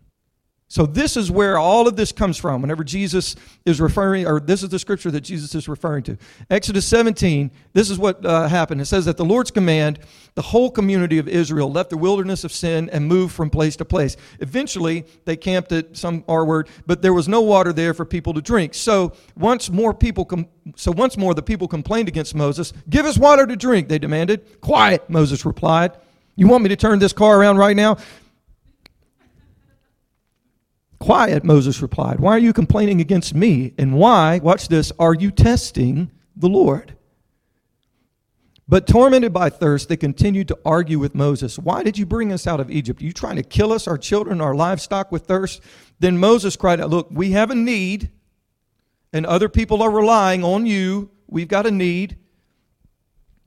So, 0.67 0.87
this 0.87 1.15
is 1.15 1.29
where 1.29 1.59
all 1.59 1.87
of 1.87 1.95
this 1.95 2.11
comes 2.11 2.37
from. 2.37 2.61
Whenever 2.63 2.83
Jesus 2.83 3.35
is 3.65 3.79
referring, 3.79 4.25
or 4.25 4.39
this 4.39 4.63
is 4.63 4.69
the 4.69 4.79
scripture 4.79 5.11
that 5.11 5.21
Jesus 5.21 5.53
is 5.53 5.69
referring 5.69 6.01
to. 6.03 6.17
Exodus 6.49 6.87
17, 6.87 7.51
this 7.73 7.91
is 7.91 7.99
what 7.99 8.25
uh, 8.25 8.47
happened. 8.47 8.81
It 8.81 8.85
says, 8.85 9.07
At 9.07 9.17
the 9.17 9.25
Lord's 9.25 9.51
command, 9.51 9.99
the 10.33 10.41
whole 10.41 10.71
community 10.71 11.19
of 11.19 11.27
Israel 11.27 11.71
left 11.71 11.91
the 11.91 11.97
wilderness 11.97 12.43
of 12.43 12.51
Sin 12.51 12.89
and 12.89 13.07
moved 13.07 13.35
from 13.35 13.51
place 13.51 13.75
to 13.75 13.85
place. 13.85 14.17
Eventually, 14.39 15.05
they 15.25 15.37
camped 15.37 15.71
at 15.71 15.95
some 15.95 16.23
R 16.27 16.43
word, 16.43 16.67
but 16.87 17.03
there 17.03 17.13
was 17.13 17.27
no 17.27 17.41
water 17.41 17.71
there 17.71 17.93
for 17.93 18.03
people 18.03 18.33
to 18.33 18.41
drink. 18.41 18.73
So, 18.73 19.13
once 19.37 19.69
more 19.69 19.93
people, 19.93 20.25
com- 20.25 20.47
so 20.75 20.91
once 20.91 21.15
more 21.15 21.35
the 21.35 21.43
people 21.43 21.67
complained 21.67 22.07
against 22.07 22.33
Moses. 22.33 22.73
Give 22.89 23.05
us 23.05 23.19
water 23.19 23.45
to 23.45 23.55
drink, 23.55 23.87
they 23.87 23.99
demanded. 23.99 24.61
Quiet, 24.61 25.11
Moses 25.11 25.45
replied. 25.45 25.91
You 26.35 26.47
want 26.47 26.63
me 26.63 26.69
to 26.69 26.75
turn 26.75 26.97
this 26.99 27.13
car 27.13 27.39
around 27.39 27.57
right 27.57 27.75
now? 27.75 27.97
Quiet, 30.99 31.43
Moses 31.43 31.81
replied. 31.81 32.19
Why 32.19 32.31
are 32.31 32.39
you 32.39 32.53
complaining 32.53 33.01
against 33.01 33.35
me? 33.35 33.73
And 33.77 33.95
why, 33.95 34.39
watch 34.39 34.67
this, 34.69 34.91
are 34.97 35.13
you 35.13 35.31
testing 35.31 36.11
the 36.35 36.49
Lord? 36.49 36.95
But 38.67 38.87
tormented 38.87 39.31
by 39.31 39.49
thirst, 39.49 39.89
they 39.89 39.97
continued 39.97 40.47
to 40.47 40.57
argue 40.65 40.97
with 40.97 41.13
Moses. 41.13 41.59
Why 41.59 41.83
did 41.83 41.97
you 41.97 42.05
bring 42.05 42.33
us 42.33 42.47
out 42.47 42.59
of 42.59 42.71
Egypt? 42.71 43.01
Are 43.01 43.05
you 43.05 43.13
trying 43.13 43.35
to 43.35 43.43
kill 43.43 43.71
us, 43.71 43.87
our 43.87 43.97
children, 43.97 44.41
our 44.41 44.55
livestock 44.55 45.11
with 45.11 45.25
thirst? 45.27 45.61
Then 45.99 46.17
Moses 46.17 46.55
cried 46.55 46.81
out, 46.81 46.89
Look, 46.89 47.07
we 47.11 47.31
have 47.31 47.51
a 47.51 47.55
need, 47.55 48.09
and 49.13 49.25
other 49.25 49.49
people 49.49 49.83
are 49.83 49.91
relying 49.91 50.43
on 50.43 50.65
you. 50.65 51.11
We've 51.27 51.47
got 51.47 51.67
a 51.67 51.71
need. 51.71 52.17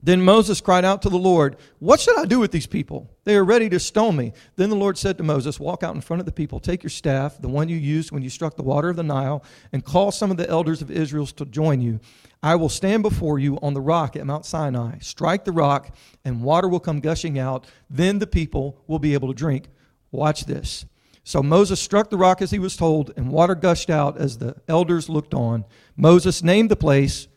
Then 0.01 0.21
Moses 0.21 0.61
cried 0.61 0.85
out 0.85 1.01
to 1.01 1.09
the 1.09 1.17
Lord, 1.17 1.57
What 1.79 1.99
should 1.99 2.17
I 2.17 2.25
do 2.25 2.39
with 2.39 2.51
these 2.51 2.67
people? 2.67 3.09
They 3.25 3.35
are 3.35 3.43
ready 3.43 3.67
to 3.69 3.79
stone 3.79 4.15
me. 4.15 4.31
Then 4.55 4.69
the 4.69 4.75
Lord 4.75 4.97
said 4.97 5.17
to 5.17 5.23
Moses, 5.23 5.59
Walk 5.59 5.83
out 5.83 5.93
in 5.93 6.01
front 6.01 6.21
of 6.21 6.25
the 6.25 6.31
people, 6.31 6.59
take 6.59 6.83
your 6.83 6.89
staff, 6.89 7.41
the 7.41 7.49
one 7.49 7.67
you 7.67 7.75
used 7.75 8.11
when 8.11 8.23
you 8.23 8.29
struck 8.29 8.55
the 8.55 8.63
water 8.63 8.89
of 8.89 8.95
the 8.95 9.03
Nile, 9.03 9.43
and 9.73 9.83
call 9.83 10.11
some 10.11 10.31
of 10.31 10.37
the 10.37 10.49
elders 10.49 10.81
of 10.81 10.89
Israel 10.89 11.27
to 11.27 11.45
join 11.45 11.81
you. 11.81 11.99
I 12.41 12.55
will 12.55 12.69
stand 12.69 13.03
before 13.03 13.39
you 13.39 13.59
on 13.61 13.73
the 13.73 13.81
rock 13.81 14.15
at 14.15 14.25
Mount 14.25 14.45
Sinai. 14.45 14.99
Strike 14.99 15.43
the 15.43 15.51
rock, 15.51 15.93
and 16.23 16.43
water 16.43 16.69
will 16.69 16.79
come 16.79 17.01
gushing 17.01 17.37
out. 17.37 17.67
Then 17.89 18.19
the 18.19 18.27
people 18.27 18.81
will 18.87 18.99
be 18.99 19.13
able 19.13 19.27
to 19.27 19.33
drink. 19.33 19.67
Watch 20.11 20.45
this. 20.45 20.85
So 21.25 21.43
Moses 21.43 21.81
struck 21.81 22.09
the 22.09 22.17
rock 22.17 22.41
as 22.41 22.51
he 22.51 22.59
was 22.59 22.77
told, 22.77 23.11
and 23.17 23.29
water 23.29 23.53
gushed 23.53 23.89
out 23.89 24.17
as 24.17 24.37
the 24.37 24.55
elders 24.69 25.09
looked 25.09 25.33
on. 25.33 25.65
Moses 25.97 26.41
named 26.41 26.71
the 26.71 26.77
place 26.77 27.27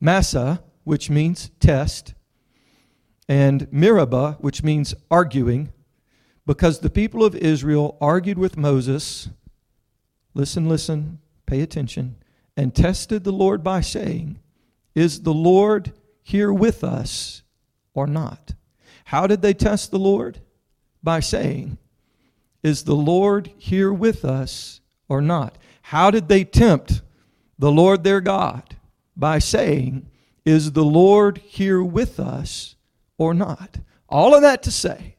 Massah 0.00 0.62
which 0.88 1.10
means 1.10 1.50
test, 1.60 2.14
and 3.28 3.70
Meribah, 3.70 4.38
which 4.40 4.62
means 4.62 4.94
arguing, 5.10 5.70
because 6.46 6.78
the 6.78 6.88
people 6.88 7.22
of 7.22 7.36
Israel 7.36 7.98
argued 8.00 8.38
with 8.38 8.56
Moses. 8.56 9.28
Listen, 10.32 10.66
listen, 10.66 11.18
pay 11.44 11.60
attention, 11.60 12.16
and 12.56 12.74
tested 12.74 13.22
the 13.22 13.32
Lord 13.32 13.62
by 13.62 13.82
saying, 13.82 14.38
Is 14.94 15.24
the 15.24 15.34
Lord 15.34 15.92
here 16.22 16.50
with 16.50 16.82
us 16.82 17.42
or 17.92 18.06
not? 18.06 18.54
How 19.04 19.26
did 19.26 19.42
they 19.42 19.52
test 19.52 19.90
the 19.90 19.98
Lord? 19.98 20.40
By 21.02 21.20
saying, 21.20 21.76
Is 22.62 22.84
the 22.84 22.96
Lord 22.96 23.52
here 23.58 23.92
with 23.92 24.24
us 24.24 24.80
or 25.06 25.20
not? 25.20 25.58
How 25.82 26.10
did 26.10 26.28
they 26.28 26.44
tempt 26.44 27.02
the 27.58 27.70
Lord 27.70 28.04
their 28.04 28.22
God? 28.22 28.74
By 29.14 29.38
saying, 29.38 30.08
is 30.44 30.72
the 30.72 30.84
Lord 30.84 31.38
here 31.38 31.82
with 31.82 32.18
us 32.18 32.76
or 33.16 33.34
not? 33.34 33.78
All 34.08 34.34
of 34.34 34.42
that 34.42 34.62
to 34.64 34.70
say, 34.70 35.16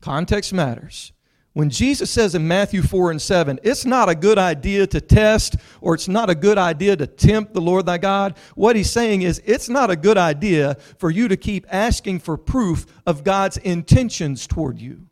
context 0.00 0.52
matters. 0.52 1.12
When 1.54 1.70
Jesus 1.70 2.10
says 2.10 2.34
in 2.34 2.48
Matthew 2.48 2.82
4 2.82 3.12
and 3.12 3.22
7, 3.22 3.60
it's 3.62 3.84
not 3.84 4.08
a 4.08 4.16
good 4.16 4.38
idea 4.38 4.88
to 4.88 5.00
test 5.00 5.54
or 5.80 5.94
it's 5.94 6.08
not 6.08 6.28
a 6.28 6.34
good 6.34 6.58
idea 6.58 6.96
to 6.96 7.06
tempt 7.06 7.54
the 7.54 7.60
Lord 7.60 7.86
thy 7.86 7.96
God, 7.96 8.36
what 8.56 8.74
he's 8.74 8.90
saying 8.90 9.22
is 9.22 9.40
it's 9.44 9.68
not 9.68 9.88
a 9.88 9.94
good 9.94 10.18
idea 10.18 10.76
for 10.98 11.10
you 11.10 11.28
to 11.28 11.36
keep 11.36 11.64
asking 11.70 12.18
for 12.18 12.36
proof 12.36 12.86
of 13.06 13.22
God's 13.22 13.56
intentions 13.58 14.48
toward 14.48 14.80
you. 14.80 15.06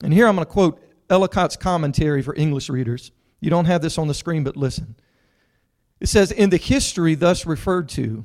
And 0.00 0.12
here 0.12 0.28
I'm 0.28 0.36
going 0.36 0.46
to 0.46 0.52
quote 0.52 0.80
Ellicott's 1.10 1.56
commentary 1.56 2.22
for 2.22 2.34
English 2.36 2.70
readers. 2.70 3.10
You 3.40 3.50
don't 3.50 3.66
have 3.66 3.82
this 3.82 3.98
on 3.98 4.08
the 4.08 4.14
screen, 4.14 4.44
but 4.44 4.56
listen. 4.56 4.96
It 6.00 6.08
says, 6.08 6.30
In 6.30 6.50
the 6.50 6.56
history 6.56 7.14
thus 7.14 7.46
referred 7.46 7.88
to, 7.90 8.24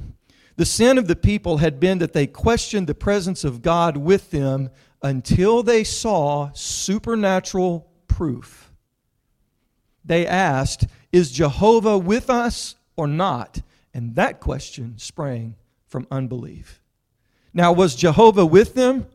the 0.56 0.66
sin 0.66 0.98
of 0.98 1.08
the 1.08 1.16
people 1.16 1.58
had 1.58 1.80
been 1.80 2.00
that 2.00 2.14
they 2.14 2.28
questioned 2.28 2.88
the 2.88 2.96
presence 2.96 3.44
of 3.44 3.62
God 3.62 3.98
with 3.98 4.32
them 4.32 4.70
until 5.02 5.64
they 5.64 5.84
saw 5.84 6.52
supernatural 6.54 7.88
proof. 8.08 8.72
They 10.06 10.28
asked, 10.28 10.86
Is 11.12 11.32
Jehovah 11.32 11.98
with 11.98 12.30
us 12.30 12.76
or 12.96 13.08
not? 13.08 13.62
And 13.94 14.16
that 14.16 14.40
question 14.40 14.98
sprang 14.98 15.56
from 15.88 16.08
unbelief. 16.10 16.82
Now, 17.54 17.72
was 17.72 17.96
Jehovah 17.96 18.46
with 18.46 18.74
them? 18.74 19.06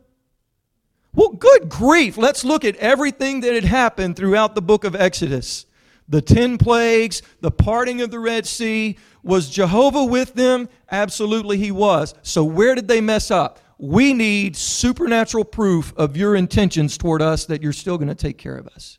Well, 1.13 1.29
good 1.29 1.67
grief. 1.67 2.17
Let's 2.17 2.45
look 2.45 2.63
at 2.63 2.77
everything 2.77 3.41
that 3.41 3.53
had 3.53 3.65
happened 3.65 4.15
throughout 4.15 4.55
the 4.55 4.61
book 4.61 4.83
of 4.83 4.95
Exodus 4.95 5.65
the 6.09 6.21
10 6.21 6.57
plagues, 6.57 7.21
the 7.39 7.51
parting 7.51 8.01
of 8.01 8.11
the 8.11 8.19
Red 8.19 8.45
Sea. 8.45 8.97
Was 9.21 9.49
Jehovah 9.49 10.03
with 10.03 10.33
them? 10.33 10.67
Absolutely, 10.91 11.57
he 11.57 11.71
was. 11.71 12.15
So, 12.23 12.43
where 12.43 12.73
did 12.73 12.87
they 12.87 12.99
mess 12.99 13.31
up? 13.31 13.59
We 13.77 14.13
need 14.13 14.55
supernatural 14.55 15.45
proof 15.45 15.93
of 15.95 16.17
your 16.17 16.35
intentions 16.35 16.97
toward 16.97 17.21
us 17.21 17.45
that 17.45 17.61
you're 17.61 17.73
still 17.73 17.97
going 17.97 18.09
to 18.09 18.15
take 18.15 18.37
care 18.37 18.55
of 18.55 18.67
us. 18.67 18.97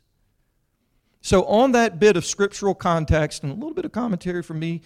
So, 1.21 1.43
on 1.45 1.73
that 1.73 1.99
bit 1.99 2.17
of 2.17 2.25
scriptural 2.25 2.73
context 2.73 3.43
and 3.43 3.51
a 3.51 3.55
little 3.55 3.73
bit 3.73 3.85
of 3.85 3.91
commentary 3.91 4.41
from 4.41 4.59
me, 4.59 4.81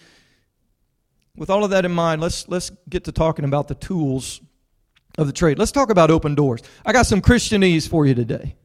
with 1.36 1.50
all 1.50 1.64
of 1.64 1.70
that 1.70 1.84
in 1.84 1.92
mind, 1.92 2.20
let's, 2.20 2.48
let's 2.48 2.70
get 2.88 3.04
to 3.04 3.12
talking 3.12 3.44
about 3.44 3.68
the 3.68 3.74
tools 3.74 4.40
of 5.18 5.26
the 5.26 5.32
trade. 5.32 5.58
Let's 5.58 5.72
talk 5.72 5.90
about 5.90 6.10
open 6.10 6.34
doors. 6.34 6.62
I 6.84 6.92
got 6.92 7.06
some 7.06 7.20
Christianese 7.20 7.88
for 7.88 8.06
you 8.06 8.14
today. 8.14 8.56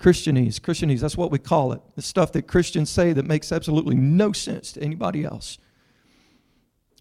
Christianese. 0.00 0.58
Christianese, 0.60 1.00
that's 1.00 1.16
what 1.16 1.30
we 1.30 1.38
call 1.38 1.72
it. 1.72 1.80
The 1.94 2.02
stuff 2.02 2.32
that 2.32 2.48
Christians 2.48 2.88
say 2.88 3.12
that 3.12 3.26
makes 3.26 3.52
absolutely 3.52 3.96
no 3.96 4.32
sense 4.32 4.72
to 4.72 4.82
anybody 4.82 5.24
else. 5.24 5.58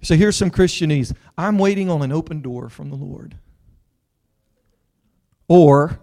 So 0.02 0.16
here's 0.16 0.36
some 0.36 0.52
Christianese. 0.52 1.16
I'm 1.38 1.58
waiting 1.58 1.90
on 1.90 2.02
an 2.02 2.12
open 2.12 2.42
door 2.42 2.70
from 2.70 2.90
the 2.90 2.96
Lord. 2.96 3.38
Or, 5.48 6.00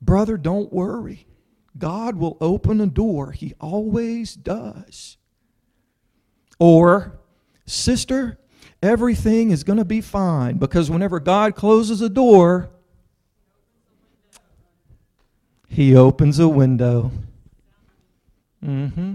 brother, 0.00 0.36
don't 0.36 0.72
worry. 0.72 1.26
God 1.76 2.16
will 2.16 2.36
open 2.40 2.80
a 2.80 2.86
door. 2.86 3.32
He 3.32 3.54
always 3.60 4.34
does. 4.34 5.16
Or, 6.58 7.18
sister, 7.66 8.38
everything 8.82 9.50
is 9.50 9.64
going 9.64 9.78
to 9.78 9.84
be 9.84 10.00
fine 10.00 10.58
because 10.58 10.90
whenever 10.90 11.20
God 11.20 11.54
closes 11.54 12.00
a 12.00 12.08
door, 12.08 12.70
He 15.78 15.94
opens 15.94 16.40
a 16.40 16.48
window. 16.48 17.12
Mm-hmm. 18.66 19.14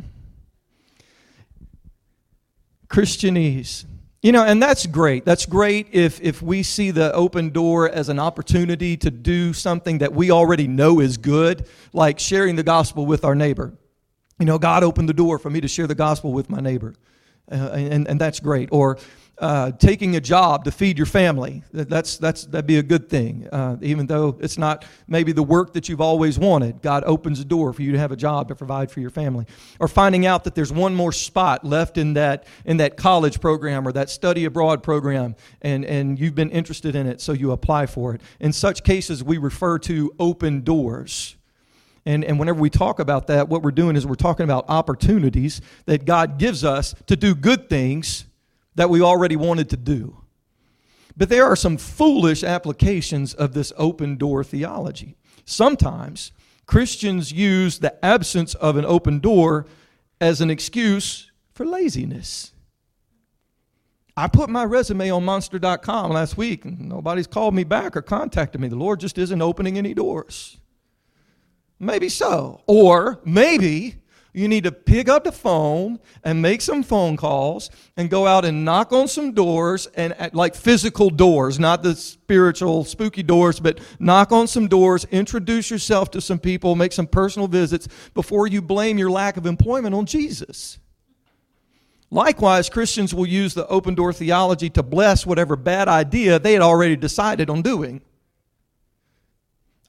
Christianese. 2.87 3.83
You 4.21 4.31
know, 4.31 4.45
and 4.45 4.63
that's 4.63 4.85
great. 4.85 5.25
That's 5.25 5.45
great 5.45 5.89
if, 5.91 6.21
if 6.21 6.41
we 6.41 6.63
see 6.63 6.91
the 6.91 7.11
open 7.11 7.49
door 7.49 7.89
as 7.89 8.07
an 8.07 8.17
opportunity 8.17 8.95
to 8.95 9.11
do 9.11 9.51
something 9.51 9.97
that 9.97 10.13
we 10.13 10.31
already 10.31 10.69
know 10.69 11.01
is 11.01 11.17
good, 11.17 11.67
like 11.91 12.17
sharing 12.17 12.55
the 12.55 12.63
gospel 12.63 13.05
with 13.05 13.25
our 13.25 13.35
neighbor. 13.35 13.73
You 14.39 14.45
know, 14.45 14.57
God 14.57 14.85
opened 14.85 15.09
the 15.09 15.13
door 15.13 15.39
for 15.39 15.49
me 15.49 15.59
to 15.59 15.67
share 15.67 15.87
the 15.87 15.95
gospel 15.95 16.31
with 16.31 16.49
my 16.49 16.61
neighbor. 16.61 16.93
Uh, 17.51 17.71
and, 17.73 18.07
and 18.07 18.21
that's 18.21 18.39
great. 18.39 18.69
Or 18.71 18.97
uh, 19.39 19.71
taking 19.71 20.15
a 20.15 20.21
job 20.21 20.63
to 20.63 20.71
feed 20.71 20.97
your 20.97 21.07
family. 21.07 21.63
That's, 21.71 22.17
that's, 22.17 22.45
that'd 22.45 22.67
be 22.67 22.77
a 22.77 22.83
good 22.83 23.09
thing. 23.09 23.47
Uh, 23.51 23.77
even 23.81 24.05
though 24.05 24.37
it's 24.39 24.57
not 24.57 24.85
maybe 25.07 25.31
the 25.31 25.43
work 25.43 25.73
that 25.73 25.89
you've 25.89 26.01
always 26.01 26.37
wanted, 26.37 26.81
God 26.81 27.03
opens 27.05 27.39
a 27.39 27.45
door 27.45 27.73
for 27.73 27.81
you 27.81 27.91
to 27.93 27.99
have 27.99 28.11
a 28.11 28.15
job 28.15 28.47
to 28.49 28.55
provide 28.55 28.91
for 28.91 28.99
your 28.99 29.09
family. 29.09 29.45
Or 29.79 29.87
finding 29.87 30.25
out 30.25 30.43
that 30.43 30.53
there's 30.53 30.71
one 30.71 30.93
more 30.93 31.11
spot 31.11 31.65
left 31.65 31.97
in 31.97 32.13
that, 32.13 32.45
in 32.63 32.77
that 32.77 32.95
college 32.95 33.41
program 33.41 33.87
or 33.87 33.91
that 33.93 34.09
study 34.09 34.45
abroad 34.45 34.83
program, 34.83 35.35
and, 35.61 35.83
and 35.83 36.19
you've 36.19 36.35
been 36.35 36.51
interested 36.51 36.95
in 36.95 37.07
it, 37.07 37.19
so 37.19 37.33
you 37.33 37.51
apply 37.51 37.87
for 37.87 38.13
it. 38.13 38.21
In 38.39 38.53
such 38.53 38.83
cases, 38.83 39.23
we 39.23 39.39
refer 39.39 39.79
to 39.79 40.13
open 40.19 40.61
doors. 40.61 41.35
And, 42.05 42.23
and 42.23 42.37
whenever 42.37 42.59
we 42.59 42.69
talk 42.69 42.99
about 42.99 43.27
that, 43.27 43.47
what 43.49 43.63
we're 43.63 43.71
doing 43.71 43.95
is 43.95 44.05
we're 44.05 44.15
talking 44.15 44.43
about 44.43 44.65
opportunities 44.67 45.61
that 45.85 46.05
God 46.05 46.37
gives 46.37 46.63
us 46.63 46.93
to 47.07 47.15
do 47.15 47.33
good 47.33 47.69
things 47.69 48.25
that 48.75 48.89
we 48.89 49.01
already 49.01 49.35
wanted 49.35 49.69
to 49.69 49.77
do. 49.77 50.17
But 51.15 51.29
there 51.29 51.45
are 51.45 51.55
some 51.55 51.77
foolish 51.77 52.43
applications 52.43 53.33
of 53.33 53.53
this 53.53 53.71
open 53.77 54.17
door 54.17 54.43
theology. 54.43 55.15
Sometimes 55.45 56.31
Christians 56.65 57.31
use 57.31 57.79
the 57.79 58.03
absence 58.03 58.55
of 58.55 58.77
an 58.77 58.85
open 58.85 59.19
door 59.19 59.67
as 60.19 60.41
an 60.41 60.49
excuse 60.49 61.31
for 61.51 61.65
laziness. 61.65 62.51
I 64.15 64.27
put 64.27 64.49
my 64.49 64.63
resume 64.63 65.09
on 65.09 65.25
monster.com 65.25 66.11
last 66.11 66.37
week 66.37 66.65
and 66.65 66.87
nobody's 66.87 67.27
called 67.27 67.55
me 67.55 67.63
back 67.63 67.97
or 67.97 68.01
contacted 68.01 68.61
me. 68.61 68.67
The 68.67 68.75
Lord 68.75 68.99
just 68.99 69.17
isn't 69.17 69.41
opening 69.41 69.77
any 69.77 69.93
doors. 69.93 70.57
Maybe 71.79 72.09
so. 72.09 72.61
Or 72.67 73.19
maybe 73.25 73.95
you 74.33 74.47
need 74.47 74.63
to 74.63 74.71
pick 74.71 75.07
up 75.07 75.23
the 75.23 75.31
phone 75.31 75.99
and 76.23 76.41
make 76.41 76.61
some 76.61 76.81
phone 76.81 77.15
calls 77.15 77.69
and 77.95 78.09
go 78.09 78.25
out 78.25 78.45
and 78.45 78.65
knock 78.65 78.91
on 78.91 79.07
some 79.07 79.31
doors 79.31 79.87
and 79.95 80.13
uh, 80.17 80.29
like 80.33 80.55
physical 80.55 81.11
doors, 81.11 81.59
not 81.59 81.83
the 81.83 81.95
spiritual 81.95 82.83
spooky 82.83 83.21
doors, 83.21 83.59
but 83.59 83.79
knock 83.99 84.31
on 84.31 84.47
some 84.47 84.67
doors, 84.67 85.05
introduce 85.11 85.69
yourself 85.69 86.09
to 86.11 86.19
some 86.19 86.39
people, 86.39 86.75
make 86.75 86.91
some 86.91 87.07
personal 87.07 87.47
visits 87.47 87.87
before 88.15 88.47
you 88.47 88.61
blame 88.61 88.97
your 88.97 89.11
lack 89.11 89.37
of 89.37 89.45
employment 89.45 89.93
on 89.93 90.05
Jesus. 90.05 90.79
Likewise, 92.09 92.69
Christians 92.69 93.13
will 93.13 93.25
use 93.25 93.53
the 93.53 93.67
open 93.67 93.95
door 93.95 94.13
theology 94.13 94.69
to 94.71 94.83
bless 94.83 95.25
whatever 95.25 95.55
bad 95.55 95.87
idea 95.87 96.37
they 96.37 96.53
had 96.53 96.61
already 96.61 96.95
decided 96.95 97.49
on 97.49 97.61
doing. 97.61 98.01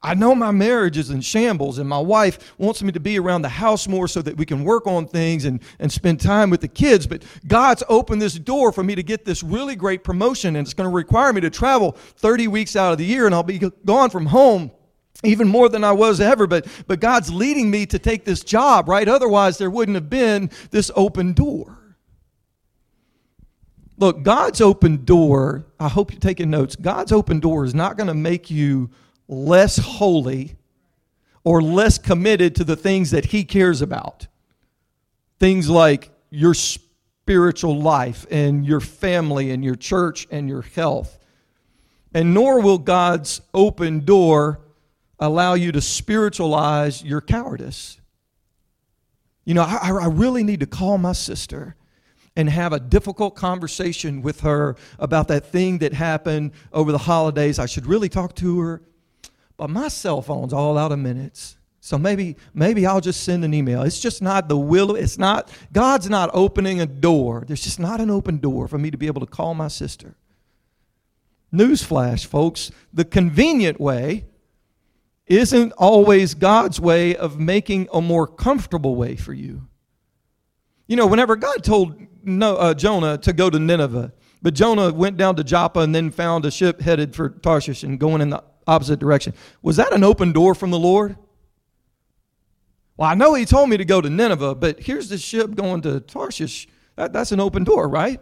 I 0.03 0.13
know 0.13 0.35
my 0.35 0.51
marriage 0.51 0.97
is 0.97 1.09
in 1.09 1.21
shambles, 1.21 1.79
and 1.79 1.89
my 1.89 1.99
wife 1.99 2.53
wants 2.59 2.83
me 2.83 2.91
to 2.91 2.99
be 2.99 3.17
around 3.17 3.41
the 3.41 3.49
house 3.49 3.87
more 3.87 4.07
so 4.07 4.21
that 4.21 4.37
we 4.37 4.45
can 4.45 4.63
work 4.63 4.85
on 4.85 5.07
things 5.07 5.45
and, 5.45 5.59
and 5.79 5.91
spend 5.91 6.21
time 6.21 6.51
with 6.51 6.61
the 6.61 6.67
kids. 6.67 7.07
But 7.07 7.23
God's 7.47 7.83
opened 7.89 8.21
this 8.21 8.35
door 8.35 8.71
for 8.71 8.83
me 8.83 8.93
to 8.93 9.01
get 9.01 9.25
this 9.25 9.41
really 9.41 9.75
great 9.75 10.03
promotion, 10.03 10.55
and 10.55 10.65
it's 10.65 10.75
going 10.75 10.89
to 10.89 10.95
require 10.95 11.33
me 11.33 11.41
to 11.41 11.49
travel 11.49 11.93
30 12.17 12.47
weeks 12.49 12.75
out 12.75 12.91
of 12.91 12.99
the 12.99 13.05
year, 13.05 13.25
and 13.25 13.33
I'll 13.33 13.43
be 13.43 13.57
gone 13.57 14.11
from 14.11 14.27
home 14.27 14.71
even 15.23 15.47
more 15.47 15.69
than 15.69 15.83
I 15.83 15.91
was 15.91 16.21
ever. 16.21 16.45
But, 16.45 16.67
but 16.87 16.99
God's 16.99 17.31
leading 17.31 17.71
me 17.71 17.85
to 17.87 17.97
take 17.97 18.25
this 18.25 18.43
job, 18.43 18.87
right? 18.87 19.07
Otherwise, 19.07 19.57
there 19.57 19.71
wouldn't 19.71 19.95
have 19.95 20.09
been 20.09 20.51
this 20.71 20.91
open 20.95 21.33
door. 21.33 21.79
Look, 23.97 24.23
God's 24.23 24.59
open 24.59 25.05
door, 25.05 25.65
I 25.79 25.87
hope 25.87 26.11
you're 26.11 26.19
taking 26.19 26.49
notes. 26.49 26.75
God's 26.75 27.13
open 27.13 27.39
door 27.39 27.63
is 27.63 27.73
not 27.73 27.95
going 27.97 28.07
to 28.07 28.13
make 28.13 28.51
you 28.51 28.89
less 29.27 29.77
holy 29.77 30.55
or 31.43 31.61
less 31.61 31.97
committed 31.97 32.55
to 32.55 32.63
the 32.63 32.75
things 32.75 33.11
that 33.11 33.25
he 33.25 33.43
cares 33.43 33.81
about. 33.81 34.27
Things 35.39 35.69
like 35.69 36.09
your 36.29 36.53
spiritual 36.53 37.79
life 37.79 38.25
and 38.31 38.65
your 38.65 38.79
family 38.79 39.51
and 39.51 39.63
your 39.63 39.75
church 39.75 40.27
and 40.31 40.49
your 40.49 40.63
health. 40.63 41.19
And 42.13 42.33
nor 42.33 42.61
will 42.61 42.77
God's 42.77 43.41
open 43.53 44.05
door 44.05 44.59
allow 45.19 45.53
you 45.53 45.71
to 45.71 45.81
spiritualize 45.81 47.03
your 47.03 47.21
cowardice. 47.21 47.99
You 49.43 49.53
know, 49.53 49.63
I, 49.63 49.91
I 49.91 50.07
really 50.07 50.43
need 50.43 50.61
to 50.61 50.65
call 50.65 50.97
my 50.97 51.13
sister 51.13 51.75
and 52.35 52.49
have 52.49 52.73
a 52.73 52.79
difficult 52.79 53.35
conversation 53.35 54.21
with 54.21 54.41
her 54.41 54.75
about 54.99 55.27
that 55.29 55.45
thing 55.45 55.77
that 55.79 55.93
happened 55.93 56.51
over 56.73 56.91
the 56.91 56.97
holidays. 56.97 57.59
I 57.59 57.65
should 57.65 57.85
really 57.85 58.09
talk 58.09 58.35
to 58.35 58.59
her 58.59 58.81
but 59.57 59.69
my 59.69 59.87
cell 59.87 60.21
phone's 60.21 60.53
all 60.53 60.77
out 60.77 60.91
of 60.91 60.99
minutes. 60.99 61.57
So 61.79 61.99
maybe 61.99 62.35
maybe 62.53 62.87
I'll 62.87 62.99
just 62.99 63.23
send 63.23 63.45
an 63.45 63.53
email. 63.53 63.83
It's 63.83 63.99
just 63.99 64.21
not 64.21 64.49
the 64.49 64.57
will. 64.57 64.95
It's 64.95 65.19
not 65.19 65.51
God's 65.71 66.09
not 66.09 66.31
opening 66.33 66.81
a 66.81 66.87
door. 66.87 67.43
There's 67.45 67.63
just 67.63 67.79
not 67.79 68.01
an 68.01 68.09
open 68.09 68.39
door 68.39 68.67
for 68.67 68.79
me 68.79 68.89
to 68.89 68.97
be 68.97 69.05
able 69.05 69.21
to 69.21 69.27
call 69.27 69.53
my 69.53 69.67
sister. 69.67 70.15
Newsflash, 71.53 72.25
folks, 72.25 72.71
the 72.91 73.05
convenient 73.05 73.79
way 73.79 74.25
isn't 75.27 75.71
always 75.73 76.33
God's 76.33 76.79
way 76.79 77.15
of 77.15 77.39
making 77.39 77.87
a 77.93 78.01
more 78.01 78.27
comfortable 78.27 78.95
way 78.95 79.15
for 79.15 79.33
you. 79.33 79.67
You 80.87 80.95
know, 80.95 81.07
whenever 81.07 81.35
God 81.35 81.63
told 81.63 81.99
no, 82.23 82.55
uh, 82.55 82.73
Jonah 82.73 83.17
to 83.19 83.31
go 83.33 83.49
to 83.49 83.59
Nineveh, 83.59 84.11
but 84.41 84.53
Jonah 84.53 84.91
went 84.93 85.17
down 85.17 85.35
to 85.35 85.43
Joppa 85.43 85.79
and 85.79 85.93
then 85.93 86.11
found 86.11 86.45
a 86.45 86.51
ship 86.51 86.81
headed 86.81 87.15
for 87.15 87.29
Tarshish 87.29 87.83
and 87.83 87.99
going 87.99 88.21
in 88.21 88.31
the 88.31 88.43
opposite 88.67 88.99
direction. 88.99 89.33
Was 89.61 89.77
that 89.77 89.93
an 89.93 90.03
open 90.03 90.31
door 90.31 90.55
from 90.55 90.71
the 90.71 90.79
Lord? 90.79 91.15
Well, 92.97 93.09
I 93.09 93.15
know 93.15 93.33
he 93.33 93.45
told 93.45 93.69
me 93.69 93.77
to 93.77 93.85
go 93.85 94.01
to 94.01 94.09
Nineveh, 94.09 94.55
but 94.55 94.79
here's 94.79 95.09
the 95.09 95.17
ship 95.17 95.55
going 95.55 95.81
to 95.81 95.99
Tarshish. 95.99 96.67
That, 96.95 97.11
that's 97.11 97.31
an 97.31 97.39
open 97.39 97.63
door, 97.63 97.89
right? 97.89 98.21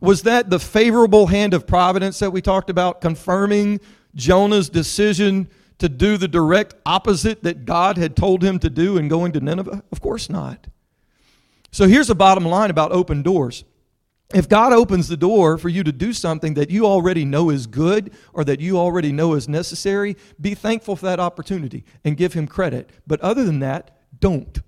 Was 0.00 0.22
that 0.22 0.50
the 0.50 0.58
favorable 0.58 1.26
hand 1.26 1.54
of 1.54 1.66
providence 1.66 2.18
that 2.18 2.30
we 2.30 2.42
talked 2.42 2.70
about, 2.70 3.00
confirming 3.00 3.80
Jonah's 4.14 4.68
decision 4.68 5.48
to 5.78 5.88
do 5.88 6.16
the 6.16 6.28
direct 6.28 6.74
opposite 6.84 7.42
that 7.42 7.64
God 7.64 7.96
had 7.96 8.16
told 8.16 8.42
him 8.42 8.58
to 8.58 8.70
do 8.70 8.98
in 8.98 9.08
going 9.08 9.32
to 9.32 9.40
Nineveh? 9.40 9.82
Of 9.90 10.00
course 10.00 10.28
not. 10.28 10.66
So 11.70 11.86
here's 11.86 12.08
the 12.08 12.14
bottom 12.14 12.44
line 12.44 12.70
about 12.70 12.92
open 12.92 13.22
doors 13.22 13.64
if 14.32 14.48
God 14.48 14.72
opens 14.72 15.08
the 15.08 15.16
door 15.16 15.58
for 15.58 15.68
you 15.68 15.82
to 15.82 15.92
do 15.92 16.12
something 16.12 16.54
that 16.54 16.70
you 16.70 16.86
already 16.86 17.24
know 17.24 17.50
is 17.50 17.66
good 17.66 18.12
or 18.32 18.44
that 18.44 18.60
you 18.60 18.78
already 18.78 19.10
know 19.10 19.34
is 19.34 19.48
necessary, 19.48 20.16
be 20.40 20.54
thankful 20.54 20.96
for 20.96 21.06
that 21.06 21.20
opportunity 21.20 21.84
and 22.04 22.16
give 22.16 22.32
Him 22.32 22.46
credit. 22.46 22.90
But 23.06 23.20
other 23.20 23.44
than 23.44 23.58
that, 23.60 23.98
don't. 24.18 24.60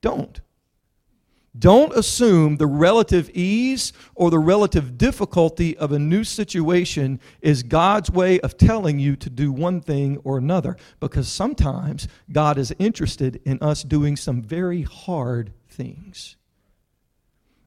Don't. 0.00 0.40
Don't 1.58 1.92
assume 1.96 2.56
the 2.56 2.66
relative 2.66 3.28
ease 3.30 3.92
or 4.14 4.30
the 4.30 4.38
relative 4.38 4.96
difficulty 4.96 5.76
of 5.76 5.90
a 5.90 5.98
new 5.98 6.22
situation 6.22 7.18
is 7.40 7.64
God's 7.64 8.10
way 8.10 8.38
of 8.40 8.56
telling 8.56 9.00
you 9.00 9.16
to 9.16 9.28
do 9.28 9.50
one 9.50 9.80
thing 9.80 10.18
or 10.18 10.38
another, 10.38 10.76
because 11.00 11.28
sometimes 11.28 12.06
God 12.30 12.56
is 12.56 12.72
interested 12.78 13.40
in 13.44 13.58
us 13.60 13.82
doing 13.82 14.16
some 14.16 14.42
very 14.42 14.82
hard 14.82 15.52
things. 15.68 16.36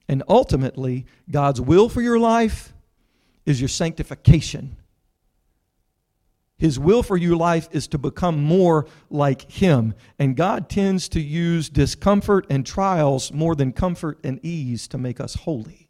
And 0.07 0.23
ultimately, 0.27 1.05
God's 1.29 1.61
will 1.61 1.89
for 1.89 2.01
your 2.01 2.19
life 2.19 2.73
is 3.45 3.61
your 3.61 3.69
sanctification. 3.69 4.77
His 6.57 6.79
will 6.79 7.03
for 7.03 7.17
your 7.17 7.35
life 7.35 7.67
is 7.71 7.87
to 7.89 7.97
become 7.97 8.41
more 8.41 8.85
like 9.09 9.51
Him. 9.51 9.93
And 10.17 10.35
God 10.35 10.69
tends 10.69 11.09
to 11.09 11.19
use 11.19 11.69
discomfort 11.69 12.45
and 12.49 12.65
trials 12.65 13.33
more 13.33 13.55
than 13.55 13.73
comfort 13.73 14.19
and 14.23 14.39
ease 14.45 14.87
to 14.89 14.97
make 14.97 15.19
us 15.19 15.35
holy. 15.35 15.89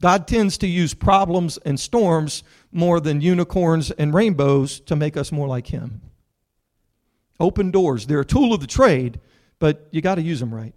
God 0.00 0.26
tends 0.26 0.56
to 0.58 0.66
use 0.66 0.94
problems 0.94 1.58
and 1.58 1.78
storms 1.78 2.42
more 2.72 3.00
than 3.00 3.20
unicorns 3.20 3.90
and 3.90 4.14
rainbows 4.14 4.80
to 4.80 4.96
make 4.96 5.16
us 5.16 5.30
more 5.30 5.46
like 5.46 5.66
Him. 5.66 6.00
Open 7.38 7.70
doors, 7.70 8.06
they're 8.06 8.20
a 8.20 8.24
tool 8.24 8.54
of 8.54 8.60
the 8.60 8.66
trade, 8.66 9.20
but 9.58 9.88
you 9.90 10.00
got 10.00 10.14
to 10.14 10.22
use 10.22 10.40
them 10.40 10.54
right. 10.54 10.74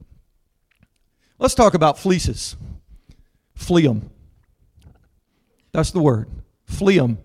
Let's 1.44 1.56
talk 1.56 1.74
about 1.74 2.00
fleeces. 2.00 2.56
Flee 3.54 3.86
them. 3.86 4.10
That's 5.74 5.92
the 5.92 6.00
word. 6.00 6.30
Flee 6.64 6.98
them. 6.98 7.18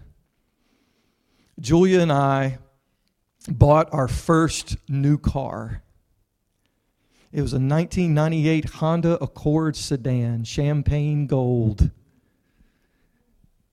Julia 1.59 2.01
and 2.01 2.13
I 2.13 2.59
bought 3.49 3.93
our 3.93 4.07
first 4.07 4.77
new 4.89 5.19
car. 5.19 5.83
It 7.33 7.43
was 7.43 7.53
a 7.53 7.57
1998 7.57 8.67
Honda 8.67 9.19
Accord 9.21 9.75
sedan, 9.75 10.45
champagne 10.45 11.27
gold. 11.27 11.91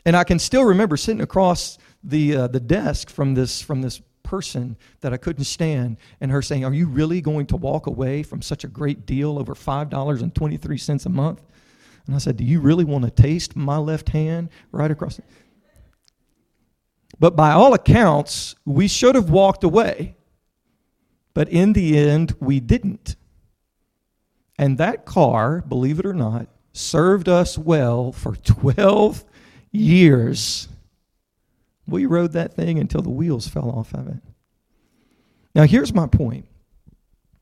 And 0.06 0.16
I 0.16 0.24
can 0.24 0.40
still 0.40 0.64
remember 0.64 0.98
sitting 0.98 1.22
across 1.22 1.78
the, 2.04 2.36
uh, 2.36 2.48
the 2.48 2.60
desk 2.60 3.10
from 3.10 3.34
this, 3.34 3.62
from 3.62 3.82
this 3.82 4.02
person 4.24 4.78
that 5.02 5.12
I 5.12 5.18
couldn't 5.18 5.46
stand, 5.46 5.98
and 6.22 6.32
her 6.32 6.42
saying, 6.42 6.64
Are 6.64 6.74
you 6.74 6.88
really 6.88 7.20
going 7.20 7.48
to 7.48 7.58
walk 7.58 7.88
away 7.88 8.24
from 8.24 8.42
such 8.42 8.64
a 8.64 8.68
great 8.68 9.06
deal 9.06 9.38
over 9.40 9.56
$5.23 9.56 11.06
a 11.06 11.10
month? 11.10 11.44
And 12.06 12.16
I 12.16 12.20
said, 12.20 12.38
Do 12.38 12.44
you 12.44 12.62
really 12.62 12.86
want 12.86 13.06
to 13.06 13.12
taste 13.12 13.56
my 13.56 13.78
left 13.78 14.10
hand 14.10 14.50
right 14.72 14.90
across? 14.90 15.20
But 17.20 17.36
by 17.36 17.52
all 17.52 17.74
accounts, 17.74 18.56
we 18.66 18.88
should 18.88 19.16
have 19.16 19.30
walked 19.30 19.64
away. 19.64 20.16
But 21.34 21.50
in 21.50 21.74
the 21.74 21.98
end, 21.98 22.36
we 22.40 22.60
didn't. 22.60 23.16
And 24.58 24.78
that 24.78 25.06
car, 25.06 25.62
believe 25.62 26.00
it 26.00 26.06
or 26.06 26.14
not, 26.14 26.48
served 26.74 27.28
us 27.28 27.58
well 27.58 28.12
for 28.12 28.36
12 28.36 29.26
years. 29.72 30.68
We 31.88 32.06
rode 32.06 32.34
that 32.34 32.54
thing 32.54 32.80
until 32.80 33.02
the 33.02 33.10
wheels 33.10 33.48
fell 33.48 33.70
off 33.70 33.94
of 33.94 34.08
it. 34.08 34.22
Now, 35.56 35.64
here's 35.64 35.94
my 35.94 36.08
point. 36.08 36.46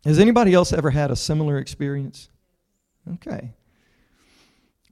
Has 0.05 0.19
anybody 0.19 0.53
else 0.53 0.71
ever 0.71 0.89
had 0.89 1.11
a 1.11 1.15
similar 1.15 1.57
experience? 1.57 2.29
Okay. 3.15 3.53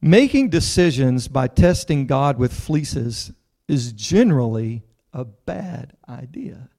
Making 0.02 0.50
decisions 0.50 1.28
by 1.28 1.48
testing 1.48 2.06
God 2.06 2.38
with 2.38 2.54
fleeces 2.54 3.32
is 3.68 3.94
generally 3.94 4.84
a 5.14 5.26
bad 5.26 5.94
idea. 6.08 6.70